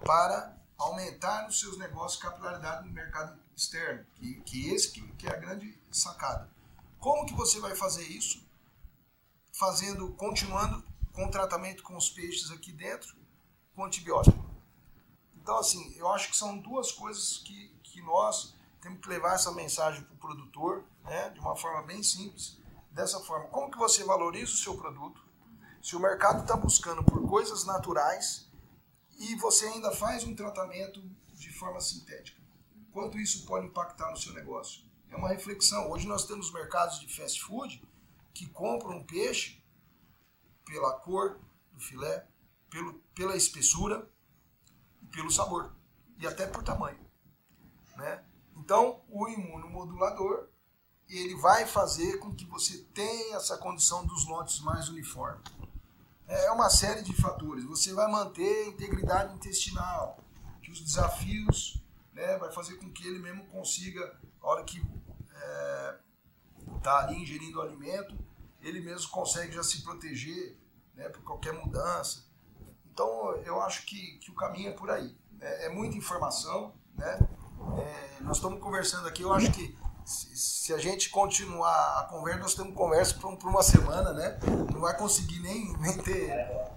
[0.05, 5.31] para aumentar os seus negócios capilaridade no mercado externo, que, que esse que, que é
[5.31, 6.47] a grande sacada.
[7.01, 8.47] Como que você vai fazer isso?
[9.51, 13.17] Fazendo, continuando com tratamento com os peixes aqui dentro,
[13.75, 14.45] com antibiótico.
[15.37, 19.53] Então, assim, eu acho que são duas coisas que, que nós temos que levar essa
[19.53, 22.59] mensagem para o produtor, né, de uma forma bem simples.
[22.91, 25.23] Dessa forma, como que você valoriza o seu produto?
[25.83, 28.51] Se o mercado está buscando por coisas naturais
[29.19, 31.01] e você ainda faz um tratamento
[31.35, 32.41] de forma sintética,
[32.93, 34.83] quanto isso pode impactar no seu negócio?
[35.11, 35.91] É uma reflexão.
[35.91, 37.83] Hoje nós temos mercados de fast food
[38.35, 39.63] que compram um peixe
[40.65, 41.39] pela cor
[41.73, 42.27] do filé,
[42.69, 44.09] pelo, pela espessura
[45.11, 45.73] pelo sabor.
[46.19, 46.99] E até por tamanho.
[47.97, 48.25] Né?
[48.69, 50.47] Então, o imunomodulador
[51.09, 55.41] ele vai fazer com que você tenha essa condição dos lotes mais uniformes.
[56.27, 57.65] É uma série de fatores.
[57.65, 60.23] Você vai manter a integridade intestinal,
[60.63, 65.41] que os desafios né, vai fazer com que ele mesmo consiga, a hora que está
[65.41, 65.99] é,
[66.83, 68.15] tá ali ingerindo o alimento,
[68.61, 70.59] ele mesmo consegue já se proteger
[70.95, 72.27] né, por qualquer mudança.
[72.93, 75.17] Então, eu acho que, que o caminho é por aí.
[75.41, 77.19] É, é muita informação, né?
[77.79, 82.41] É, nós estamos conversando aqui, eu acho que se, se, a gente continuar a conversa,
[82.41, 84.39] nós temos conversa por, por, uma semana, né?
[84.73, 86.33] Não vai conseguir nem, nem, ter,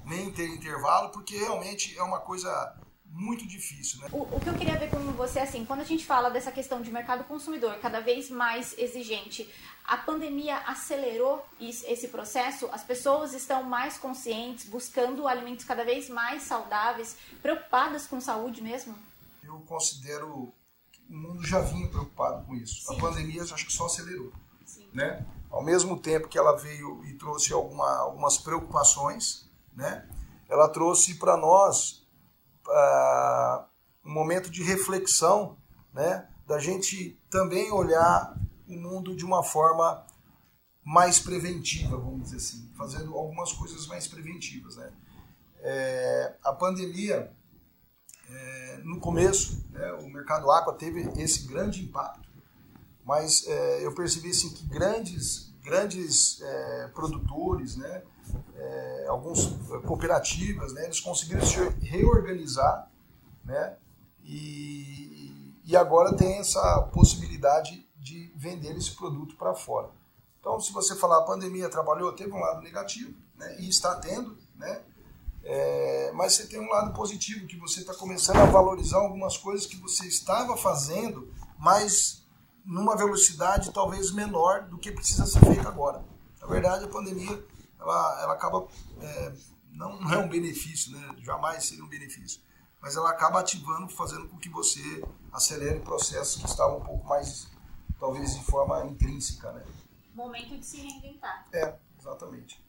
[0.05, 2.75] nem ter intervalo, porque realmente é uma coisa
[3.05, 4.09] muito difícil, né?
[4.11, 6.81] O, o, que eu queria ver com você, assim, quando a gente fala dessa questão
[6.81, 9.49] de mercado consumidor cada vez mais exigente,
[9.85, 12.69] a pandemia acelerou esse processo?
[12.71, 18.95] As pessoas estão mais conscientes, buscando alimentos cada vez mais saudáveis, preocupadas com saúde mesmo?
[19.43, 20.53] Eu considero
[21.11, 22.85] o mundo já vinha preocupado com isso.
[22.85, 22.95] Sim.
[22.95, 24.31] A pandemia acho que só acelerou,
[24.65, 24.87] Sim.
[24.93, 25.25] né?
[25.49, 30.07] Ao mesmo tempo que ela veio e trouxe alguma, algumas preocupações, né?
[30.47, 32.07] Ela trouxe para nós
[32.65, 33.65] uh,
[34.05, 35.57] um momento de reflexão,
[35.93, 36.29] né?
[36.47, 38.33] Da gente também olhar
[38.65, 40.05] o mundo de uma forma
[40.83, 44.91] mais preventiva, vamos dizer assim, fazendo algumas coisas mais preventivas, né?
[45.59, 47.31] É, a pandemia,
[48.31, 52.27] é, no começo, né, o mercado aqua teve esse grande impacto,
[53.05, 58.03] mas é, eu percebi assim que grandes grandes é, produtores, né,
[58.55, 59.47] é, alguns
[59.85, 62.89] cooperativas, né, eles conseguiram se reorganizar,
[63.45, 63.77] né,
[64.23, 69.89] e, e agora tem essa possibilidade de vender esse produto para fora.
[70.39, 74.37] Então, se você falar a pandemia trabalhou, teve um lado negativo, né, e está tendo,
[74.55, 74.81] né,
[75.43, 79.65] é, mas você tem um lado positivo, que você está começando a valorizar algumas coisas
[79.65, 82.27] que você estava fazendo, mas
[82.63, 86.03] numa velocidade talvez menor do que precisa ser feito agora.
[86.39, 87.43] Na verdade, a pandemia
[87.79, 88.67] ela, ela acaba
[88.99, 89.33] é,
[89.71, 91.15] não, não é um benefício, né?
[91.19, 92.41] jamais seria um benefício,
[92.79, 97.49] mas ela acaba ativando, fazendo com que você acelere processos que estavam um pouco mais,
[97.99, 99.51] talvez de forma intrínseca.
[99.53, 99.63] Né?
[100.13, 101.47] Momento de se reinventar.
[101.51, 102.60] É, exatamente.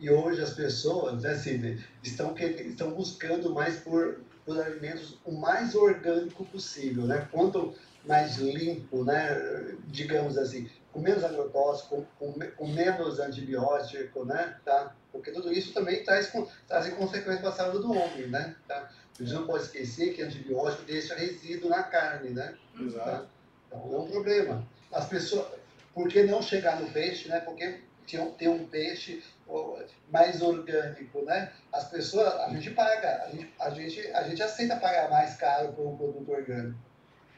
[0.00, 5.74] E hoje as pessoas né, assim, estão, estão buscando mais por, por alimentos o mais
[5.74, 7.04] orgânico possível.
[7.04, 7.28] Né?
[7.30, 7.74] Quanto
[8.06, 9.76] mais limpo, né?
[9.88, 14.56] digamos assim, com menos agrotóxico, com, com, menos antibiótico, né?
[14.64, 14.96] tá?
[15.12, 16.32] porque tudo isso também traz,
[16.66, 18.26] traz consequências para a saúde do homem.
[18.28, 18.56] Né?
[18.66, 18.90] Tá?
[19.18, 22.30] A gente não pode esquecer que antibiótico deixa resíduo na carne.
[22.30, 22.56] Né?
[22.80, 23.04] Exato.
[23.04, 23.26] Tá?
[23.66, 24.66] Então é um problema.
[24.90, 25.46] As pessoas,
[25.92, 27.28] por que não chegar no peixe?
[27.28, 27.38] Né?
[27.40, 27.80] Porque
[28.36, 29.22] ter um peixe
[30.10, 31.52] mais orgânico, né?
[31.72, 35.72] As pessoas, a gente paga, a gente, a gente, a gente aceita pagar mais caro
[35.72, 36.78] por um produto orgânico,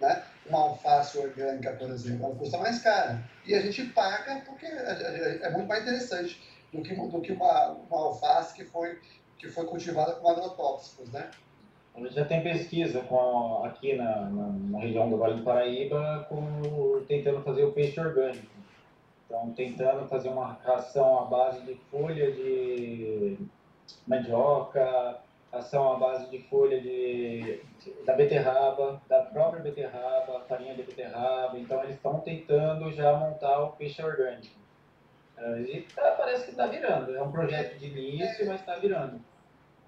[0.00, 0.22] né?
[0.46, 3.22] Uma alface orgânica, por exemplo, ela custa mais cara.
[3.46, 6.40] E a gente paga porque é muito mais interessante
[6.72, 8.98] do que, do que uma, uma alface que foi,
[9.38, 11.30] que foi cultivada com agrotóxicos, né?
[11.94, 16.26] A gente já tem pesquisa com, aqui na, na, na região do Vale do Paraíba
[16.28, 18.61] com, tentando fazer o peixe orgânico.
[19.32, 23.38] Então, tentando fazer uma ração à base de folha de
[24.06, 25.20] mandioca,
[25.50, 27.62] ração à base de folha de,
[28.04, 31.58] da beterraba, da própria beterraba, farinha de beterraba.
[31.58, 34.54] Então, eles estão tentando já montar o peixe orgânico.
[35.38, 37.16] É, e tá, parece que está virando.
[37.16, 39.18] É um projeto de início, mas está virando.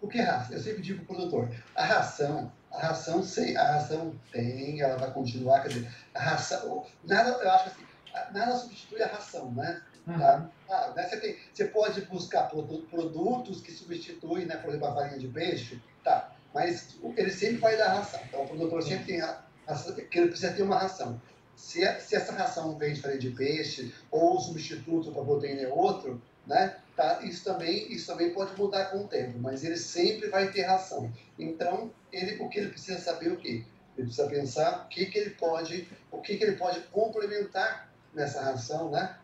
[0.00, 0.56] O que é ração?
[0.56, 4.96] Eu sempre digo para o produtor, a ração, a ração, sem, a ração tem, ela
[4.96, 7.84] vai continuar, quer dizer, a ração, nada, eu acho assim,
[8.32, 9.82] nada substitui a ração, né?
[10.06, 10.18] Uhum.
[10.18, 10.50] Tá?
[10.70, 11.08] Ah, né?
[11.08, 15.80] Você, tem, você pode buscar produtos que substituem, né, por exemplo, a farinha de peixe,
[16.02, 16.32] tá?
[16.52, 18.20] Mas ele sempre vai dar ração.
[18.28, 19.22] Então o produtor sempre tem
[19.66, 21.20] ração, que ele precisa ter uma ração.
[21.56, 25.68] Se, se essa ração vem de farinha de peixe ou o substituto para proteína é
[25.68, 26.76] outro, né?
[26.96, 27.20] Tá?
[27.22, 31.12] Isso também, isso também pode mudar com o tempo, mas ele sempre vai ter ração.
[31.38, 33.64] Então, ele, o que ele precisa saber é o quê?
[33.96, 38.42] Ele precisa pensar o que, que ele pode, o que, que ele pode complementar nessa
[38.42, 39.16] ração, né?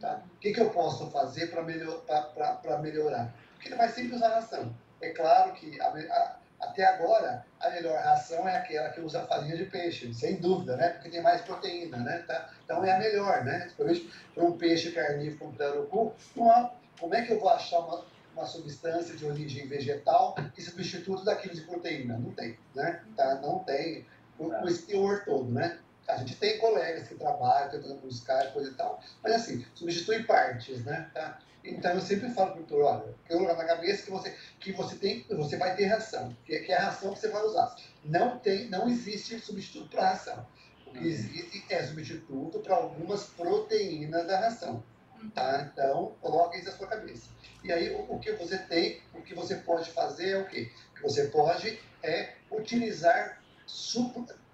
[0.00, 0.20] Tá?
[0.34, 2.02] O que, que eu posso fazer para melhor,
[2.82, 3.34] melhorar?
[3.54, 4.74] Porque ele vai sempre usar ração.
[5.00, 9.56] É claro que a, a, até agora a melhor ração é aquela que usa farinha
[9.56, 10.90] de peixe, sem dúvida, né?
[10.90, 12.24] Porque tem mais proteína, né?
[12.26, 12.50] Tá?
[12.64, 13.60] Então é a melhor, né?
[13.60, 16.14] Principalmente para um peixe carnívoro como o pirarucu,
[16.98, 21.54] como é que eu vou achar uma, uma substância de origem vegetal que substituto daquilo
[21.54, 22.18] de proteína?
[22.18, 23.02] Não tem, né?
[23.16, 23.36] Tá?
[23.36, 24.06] Não tem
[24.38, 25.78] o, o teor todo, né?
[26.06, 30.84] A gente tem colegas que trabalham tentando buscar coisa e tal, mas assim, substitui partes,
[30.84, 31.10] né?
[31.14, 31.38] Tá?
[31.64, 34.96] Então eu sempre falo para o doutor, olha, colocar na cabeça que você, que você
[34.96, 37.74] tem, você vai ter ração, que, que é a ração que você vai usar.
[38.04, 40.46] Não tem, não existe substituto para ração.
[40.86, 44.84] O que existe é substituto para algumas proteínas da ração.
[45.34, 45.70] Tá?
[45.72, 47.30] Então, coloque isso na sua cabeça.
[47.62, 50.70] E aí, o, o, que você tem, o que você pode fazer é o quê?
[50.90, 53.42] O que você pode é utilizar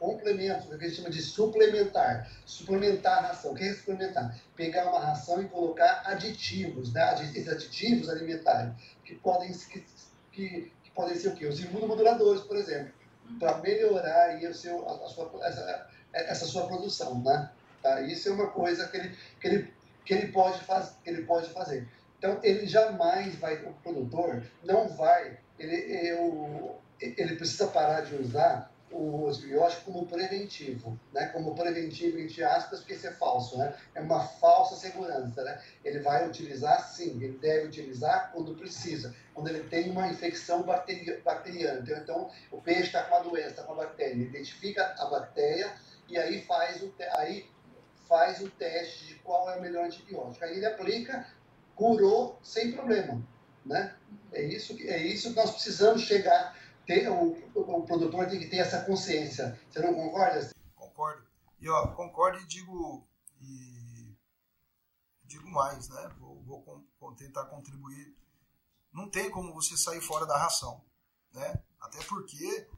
[0.00, 2.28] complementos, o que a gente chama de suplementar.
[2.46, 3.52] Suplementar a ração.
[3.52, 4.34] O que é suplementar?
[4.56, 7.14] Pegar uma ração e colocar aditivos, né?
[7.22, 8.72] esses aditivos alimentares,
[9.04, 9.84] que podem, que,
[10.32, 11.46] que, que podem ser o quê?
[11.46, 12.92] Os imunomoduladores, por exemplo,
[13.38, 17.22] para melhorar aí o seu, a, a sua, essa, essa, sua produção.
[17.22, 17.50] Né?
[17.82, 18.00] Tá?
[18.00, 19.74] Isso é uma coisa que ele, que ele,
[20.04, 21.86] que ele, pode, faz, que ele pode fazer.
[22.18, 25.74] Então, ele jamais vai, o produtor não vai, ele,
[26.08, 31.26] eu, ele precisa parar de usar o antibiótico como preventivo, né?
[31.26, 33.74] como preventivo, entre aspas, porque isso é falso, né?
[33.94, 35.42] é uma falsa segurança.
[35.42, 35.62] Né?
[35.84, 41.80] Ele vai utilizar, sim, ele deve utilizar quando precisa, quando ele tem uma infecção bacteriana.
[41.80, 45.06] Então, então o peixe está com uma doença, está com uma bactéria, ele identifica a
[45.06, 45.72] bactéria
[46.08, 47.48] e aí faz o, aí
[48.08, 50.44] faz o teste de qual é o melhor antibiótico.
[50.44, 51.26] Aí ele aplica,
[51.76, 53.22] curou sem problema.
[53.64, 53.94] Né?
[54.32, 56.58] É, isso, é isso que nós precisamos chegar
[56.90, 59.58] ter, o, o, produtor tem que ter essa consciência.
[59.70, 60.50] Você não concorda?
[60.74, 61.24] Concordo.
[61.60, 63.06] E ó, concordo e digo,
[63.40, 64.16] e
[65.24, 66.10] digo mais, né?
[66.18, 68.16] Vou, vou, tentar contribuir.
[68.92, 70.84] Não tem como você sair fora da ração,
[71.32, 71.62] né?
[71.80, 72.68] Até porque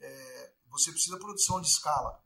[0.00, 2.22] é, você precisa de produção de escala,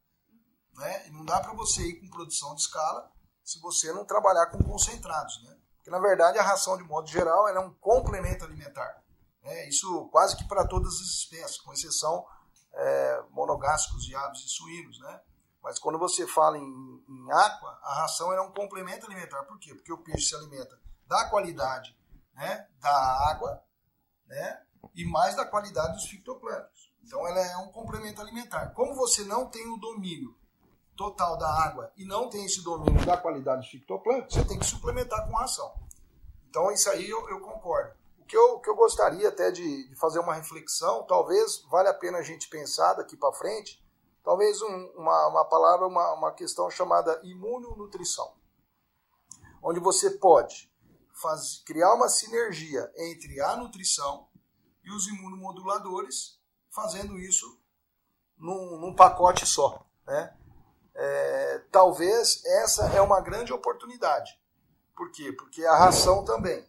[0.74, 1.06] né?
[1.06, 3.10] E não dá para você ir com produção de escala
[3.42, 5.56] se você não trabalhar com concentrados, né?
[5.76, 9.02] Porque na verdade a ração de modo geral é um complemento alimentar.
[9.42, 12.26] É, isso quase que para todas as espécies, com exceção
[12.72, 14.98] é, monogástricos de aves e suínos.
[15.00, 15.20] Né?
[15.62, 19.42] Mas quando você fala em, em aqua, a ração é um complemento alimentar.
[19.44, 19.74] Por quê?
[19.74, 21.96] Porque o peixe se alimenta da qualidade
[22.34, 23.62] né, da água
[24.26, 24.62] né,
[24.94, 26.90] e mais da qualidade dos fitoplânctons.
[27.02, 28.70] Então ela é um complemento alimentar.
[28.70, 30.36] Como você não tem o domínio
[30.96, 34.66] total da água e não tem esse domínio da qualidade dos fitoplânctons, você tem que
[34.66, 35.74] suplementar com ração.
[36.48, 37.99] Então isso aí eu, eu concordo
[38.30, 42.18] que eu, que eu gostaria até de, de fazer uma reflexão, talvez vale a pena
[42.18, 43.84] a gente pensar daqui para frente,
[44.22, 48.32] talvez um, uma, uma palavra, uma, uma questão chamada imunonutrição,
[49.62, 50.72] onde você pode
[51.12, 54.28] faz, criar uma sinergia entre a nutrição
[54.84, 57.60] e os imunomoduladores, fazendo isso
[58.38, 59.84] num, num pacote só.
[60.06, 60.36] Né?
[60.94, 64.38] é, talvez essa é uma grande oportunidade.
[64.94, 65.32] Por quê?
[65.32, 66.68] Porque a ração também.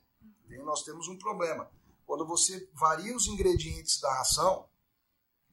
[0.63, 1.69] Nós temos um problema.
[2.05, 4.69] Quando você varia os ingredientes da ração,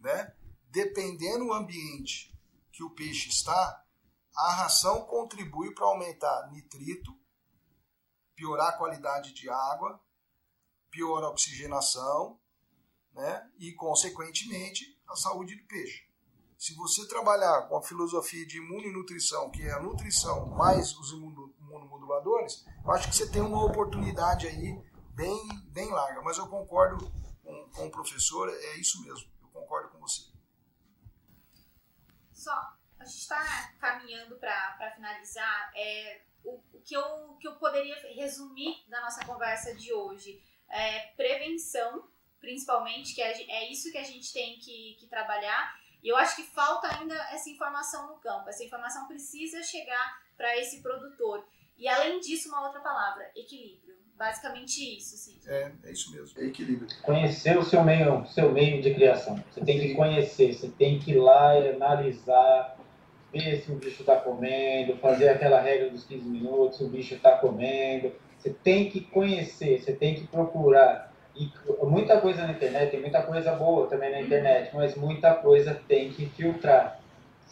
[0.00, 0.34] né,
[0.70, 2.36] dependendo do ambiente
[2.72, 3.84] que o peixe está,
[4.36, 7.12] a ração contribui para aumentar nitrito,
[8.34, 10.00] piorar a qualidade de água,
[10.90, 12.38] piorar a oxigenação
[13.12, 16.08] né, e, consequentemente, a saúde do peixe.
[16.56, 22.64] Se você trabalhar com a filosofia de imunonutrição, que é a nutrição mais os imunomoduladores,
[22.84, 24.80] eu acho que você tem uma oportunidade aí
[25.18, 26.22] bem, bem larga.
[26.22, 27.10] Mas eu concordo
[27.42, 30.22] com, com o professor, é isso mesmo, eu concordo com você.
[32.32, 32.54] Só,
[32.98, 35.72] a gente está caminhando para finalizar.
[35.74, 40.40] É, o, o, que eu, o que eu poderia resumir da nossa conversa de hoje
[40.70, 42.08] é prevenção,
[42.38, 45.76] principalmente, que é, é isso que a gente tem que, que trabalhar.
[46.00, 48.48] E eu acho que falta ainda essa informação no campo.
[48.48, 51.44] Essa informação precisa chegar para esse produtor.
[51.76, 53.87] E além disso, uma outra palavra: equilíbrio.
[54.18, 55.36] Basicamente isso, sim.
[55.46, 56.88] É, é isso mesmo, é equilíbrio.
[57.02, 59.42] Conhecer o seu meio, seu meio de criação.
[59.52, 62.76] Você tem que conhecer, você tem que ir lá e analisar,
[63.32, 67.14] ver se o bicho está comendo, fazer aquela regra dos 15 minutos, se o bicho
[67.14, 68.12] está comendo.
[68.36, 71.12] Você tem que conhecer, você tem que procurar.
[71.36, 71.48] E
[71.82, 76.10] muita coisa na internet, tem muita coisa boa também na internet, mas muita coisa tem
[76.10, 77.00] que filtrar.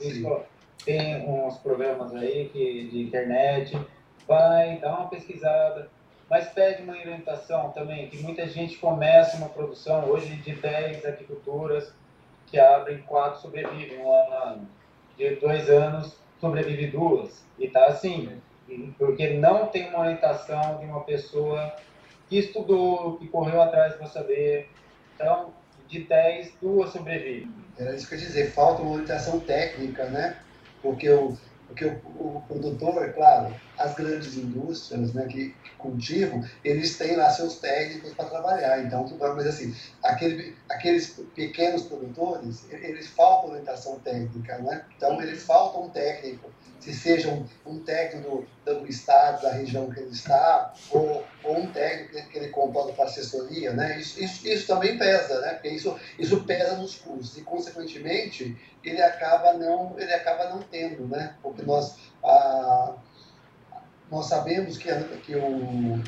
[0.01, 0.43] Isso,
[0.85, 3.79] tem uns programas aí que, de internet,
[4.27, 5.89] vai, dá uma pesquisada,
[6.29, 11.93] mas pede uma orientação também, que muita gente começa uma produção hoje de 10 aquiculturas
[12.47, 13.99] que abrem, quatro sobrevivem.
[13.99, 14.69] Um ano,
[15.17, 18.41] de dois anos sobrevive duas, e tá assim,
[18.99, 21.75] porque não tem uma orientação de uma pessoa
[22.29, 24.69] que estudou, que correu atrás para saber,
[25.15, 25.55] então
[25.89, 27.51] de 10, duas sobrevivem.
[27.79, 30.37] Era isso que eu ia dizer, falta uma orientação técnica, né?
[30.83, 31.09] Porque
[31.67, 37.17] porque o, o produtor, é claro, as grandes indústrias né, que, que, cultivam, eles têm
[37.17, 38.85] lá seus técnicos para trabalhar.
[38.85, 44.85] Então, mas assim, aquele, aqueles pequenos produtores, eles faltam orientação técnica, né?
[44.97, 46.51] Então, eles faltam um técnico
[46.81, 51.71] se seja um, um técnico do, estado, da região que ele está, ou, ou um
[51.71, 53.99] técnico que ele controla para assessoria, né?
[53.99, 55.55] Isso, isso, isso, também pesa, né?
[55.55, 61.07] Porque isso, isso pesa nos custos e, consequentemente, ele acaba não, ele acaba não tendo,
[61.07, 61.35] né?
[61.43, 62.95] Porque nós, ah,
[64.11, 64.93] nós sabemos que,
[65.25, 66.03] que o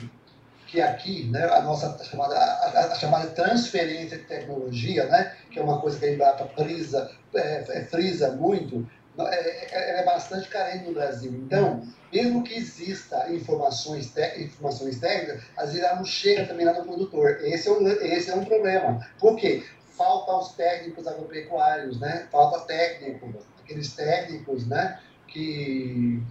[0.68, 5.62] que aqui, né, a nossa chamada, a, a, chamada transferência de tecnologia, né, que é
[5.62, 8.86] uma coisa que a Embrapa frisa, é, é, frisa muito,
[9.26, 11.32] é, é, é bastante carente no Brasil.
[11.32, 16.84] Então, mesmo que exista informações, informações técnicas, às vezes ela não chega também lá no
[16.84, 17.38] produtor.
[17.42, 19.06] Esse é um, esse é um problema.
[19.18, 19.64] Por quê?
[19.96, 22.28] Falta os técnicos agropecuários, né?
[22.30, 25.00] Falta técnicos, aqueles técnicos, né?
[25.26, 26.22] Que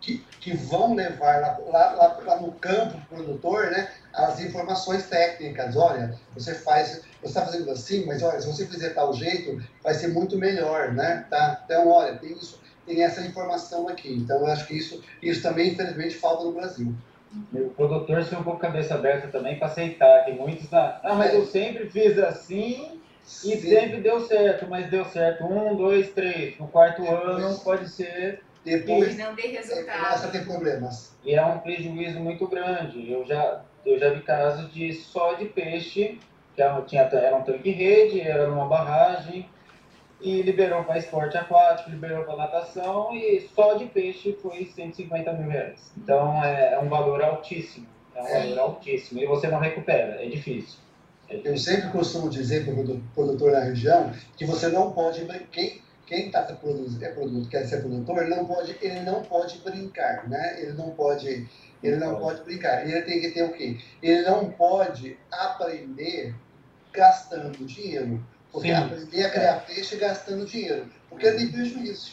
[0.00, 5.76] que, que vão levar lá, lá, lá, lá no campo produtor né, as informações técnicas.
[5.76, 9.94] Olha, você faz, você está fazendo assim, mas olha, se você fizer tal jeito, vai
[9.94, 11.24] ser muito melhor, né?
[11.30, 11.62] Tá?
[11.64, 14.12] Então, olha, tem isso, tem essa informação aqui.
[14.12, 16.92] Então, eu acho que isso, isso também, infelizmente, falta no Brasil.
[17.52, 20.24] o produtor tem um pouco cabeça aberta também para aceitar.
[20.24, 23.00] que muitos, ah, mas eu sempre fiz assim
[23.44, 23.60] e Sim.
[23.60, 26.58] sempre deu certo, mas deu certo um, dois, três.
[26.58, 27.44] No quarto Depois...
[27.44, 30.02] ano pode ser depois não dê resultado.
[30.02, 31.12] começa a ter problemas.
[31.24, 33.10] E é um prejuízo muito grande.
[33.10, 36.18] Eu já, eu já vi casos de só de peixe,
[36.54, 39.48] que era, tinha, era um tanque rede, era numa barragem,
[40.20, 45.48] e liberou para esporte aquático, liberou para natação, e só de peixe foi 150 mil
[45.48, 45.92] reais.
[45.96, 47.86] Então é, é um valor altíssimo.
[48.14, 48.40] É um é.
[48.40, 49.20] valor altíssimo.
[49.20, 50.78] E você não recupera, é difícil.
[51.28, 51.52] É difícil.
[51.52, 55.24] Eu sempre costumo dizer para o produtor da região que você não pode.
[55.52, 59.58] Quem, quem está produzindo, é produto, quer ser produtor, ele não pode, ele não pode
[59.58, 60.58] brincar, né?
[60.58, 61.46] Ele não pode,
[61.82, 62.88] ele não pode brincar.
[62.88, 63.76] Ele tem que ter o quê?
[64.02, 66.34] Ele não pode aprender
[66.94, 68.74] gastando dinheiro, porque Sim.
[68.74, 72.12] aprender a criar peixe gastando dinheiro, porque ele tem prejuízo.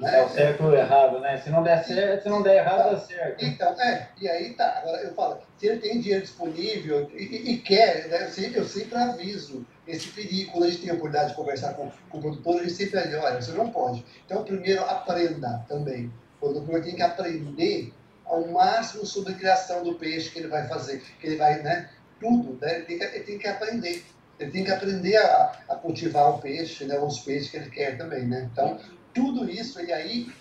[0.00, 0.18] Né?
[0.18, 1.36] É o certo ou errado, né?
[1.38, 3.44] Se não der certo, se não der errado, dá certo.
[3.44, 4.78] Então, é, e aí tá.
[4.78, 8.64] Agora eu falo, se ele tem dinheiro disponível e, e quer, né, eu, sempre, eu
[8.64, 10.52] sempre aviso esse perigo.
[10.52, 13.00] Quando a gente tem a oportunidade de conversar com, com o produtor, a gente sempre
[13.02, 14.04] diz, olha, você não pode.
[14.24, 16.12] Então, primeiro, aprenda também.
[16.40, 17.92] O produtor tem que aprender
[18.24, 21.90] ao máximo sobre a criação do peixe que ele vai fazer, que ele vai, né?
[22.18, 22.76] Tudo, né?
[22.76, 24.04] Ele tem que, ele tem que aprender.
[24.38, 26.98] Ele tem que aprender a, a cultivar o peixe, né?
[26.98, 28.48] Os peixes que ele quer também, né?
[28.50, 28.78] Então,
[29.14, 30.32] tudo isso, e aí,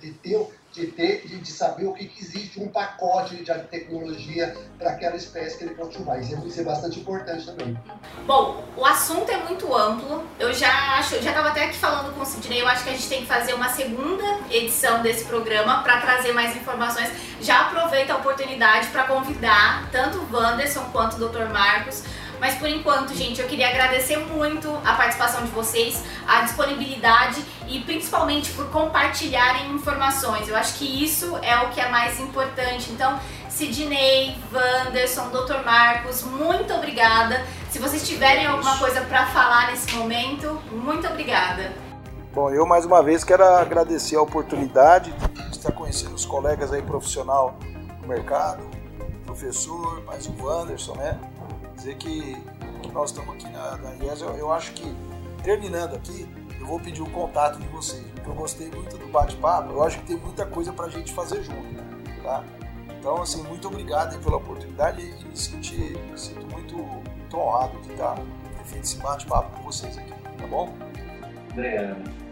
[0.00, 5.16] de ter, de de, saber o que, que, existe um pacote de tecnologia para aquela
[5.16, 5.96] espécie que ele pode.
[5.96, 7.78] Isso é, isso é bastante importante também.
[8.26, 10.22] Bom, o assunto é muito amplo.
[10.38, 12.92] Eu já acho, já estava até aqui falando com o Sidney, eu acho que a
[12.92, 17.10] gente tem que fazer uma segunda edição desse programa para trazer mais informações.
[17.40, 21.50] Já aproveito a oportunidade para convidar tanto o Wanderson quanto o Dr.
[21.50, 22.04] Marcos
[22.40, 27.80] mas por enquanto, gente, eu queria agradecer muito a participação de vocês, a disponibilidade e
[27.80, 30.48] principalmente por compartilharem informações.
[30.48, 32.90] Eu acho que isso é o que é mais importante.
[32.90, 33.18] Então,
[33.48, 35.64] Sidney, Wanderson, Dr.
[35.64, 37.44] Marcos, muito obrigada.
[37.70, 41.72] Se vocês tiverem alguma coisa para falar nesse momento, muito obrigada.
[42.34, 46.82] Bom, eu mais uma vez quero agradecer a oportunidade de estar conhecendo os colegas aí
[46.82, 47.58] profissional
[48.02, 48.62] do mercado,
[49.24, 51.18] professor, mais o Wanderson, né?
[51.76, 52.36] Dizer que,
[52.92, 54.96] nós estamos aqui na, na IES, eu, eu, acho que,
[55.42, 56.26] terminando aqui,
[56.58, 59.82] eu vou pedir o um contato de vocês, porque eu gostei muito do bate-papo, eu
[59.82, 61.74] acho que tem muita coisa para a gente fazer junto,
[62.22, 62.42] tá?
[62.98, 67.92] Então, assim, muito obrigado pela oportunidade e me, senti, me sinto muito, muito honrado de
[67.92, 68.16] estar
[68.64, 70.74] feito esse bate-papo com vocês aqui, tá bom?
[71.52, 72.26] Obrigado.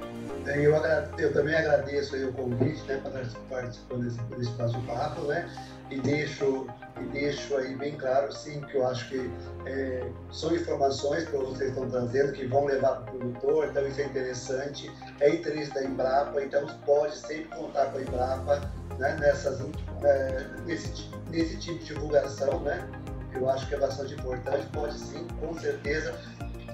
[0.46, 0.74] Eu,
[1.18, 3.12] eu, também agradeço o convite né, para
[3.48, 5.48] participar desse, desse bate-papo, né?
[5.94, 6.66] E deixo
[7.00, 9.30] e deixo aí bem claro, sim, que eu acho que
[9.66, 14.00] é, são informações que vocês estão trazendo que vão levar para o produtor, então isso
[14.00, 14.90] é interessante,
[15.20, 19.60] é interesse da Embrapa, então pode sempre contar com a Embrapa né, nessas,
[20.02, 22.88] é, nesse, nesse tipo de divulgação, né?
[23.32, 26.14] Eu acho que é bastante importante, pode sim, com certeza,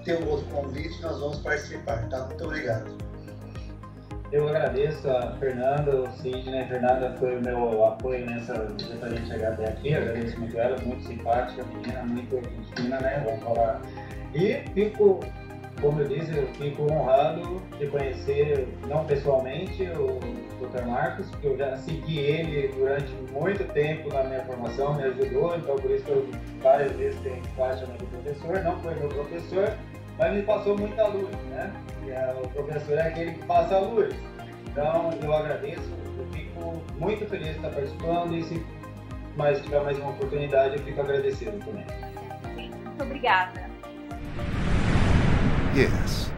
[0.05, 2.27] ter um outro convite, nós vamos participar, tá?
[2.27, 3.10] Muito obrigado.
[4.33, 6.61] Eu agradeço a Fernanda, o Sidney.
[6.61, 9.93] A Fernanda foi o meu apoio nessa referente chegar até aqui.
[9.93, 12.41] agradeço muito ela, muito simpática, menina, muito
[12.77, 13.25] fina, né?
[13.25, 13.83] Vamos falar.
[14.33, 15.19] E fico,
[15.81, 20.21] como eu disse, eu fico honrado de conhecer, não pessoalmente, o
[20.65, 20.85] Dr.
[20.87, 25.75] Marcos, porque eu já segui ele durante muito tempo na minha formação, me ajudou, então
[25.75, 26.29] por isso que eu
[26.63, 29.77] várias vezes tenho faixa de professor, não foi meu professor,
[30.21, 31.73] mas me passou muita luz, né?
[32.05, 34.15] E é, o professor é aquele que passa a luz.
[34.67, 38.65] Então, eu agradeço, eu fico muito feliz de estar participando e se
[39.35, 41.87] mais tiver mais uma oportunidade, eu fico agradecido também.
[42.55, 43.71] Muito obrigada.
[45.75, 46.31] Yes.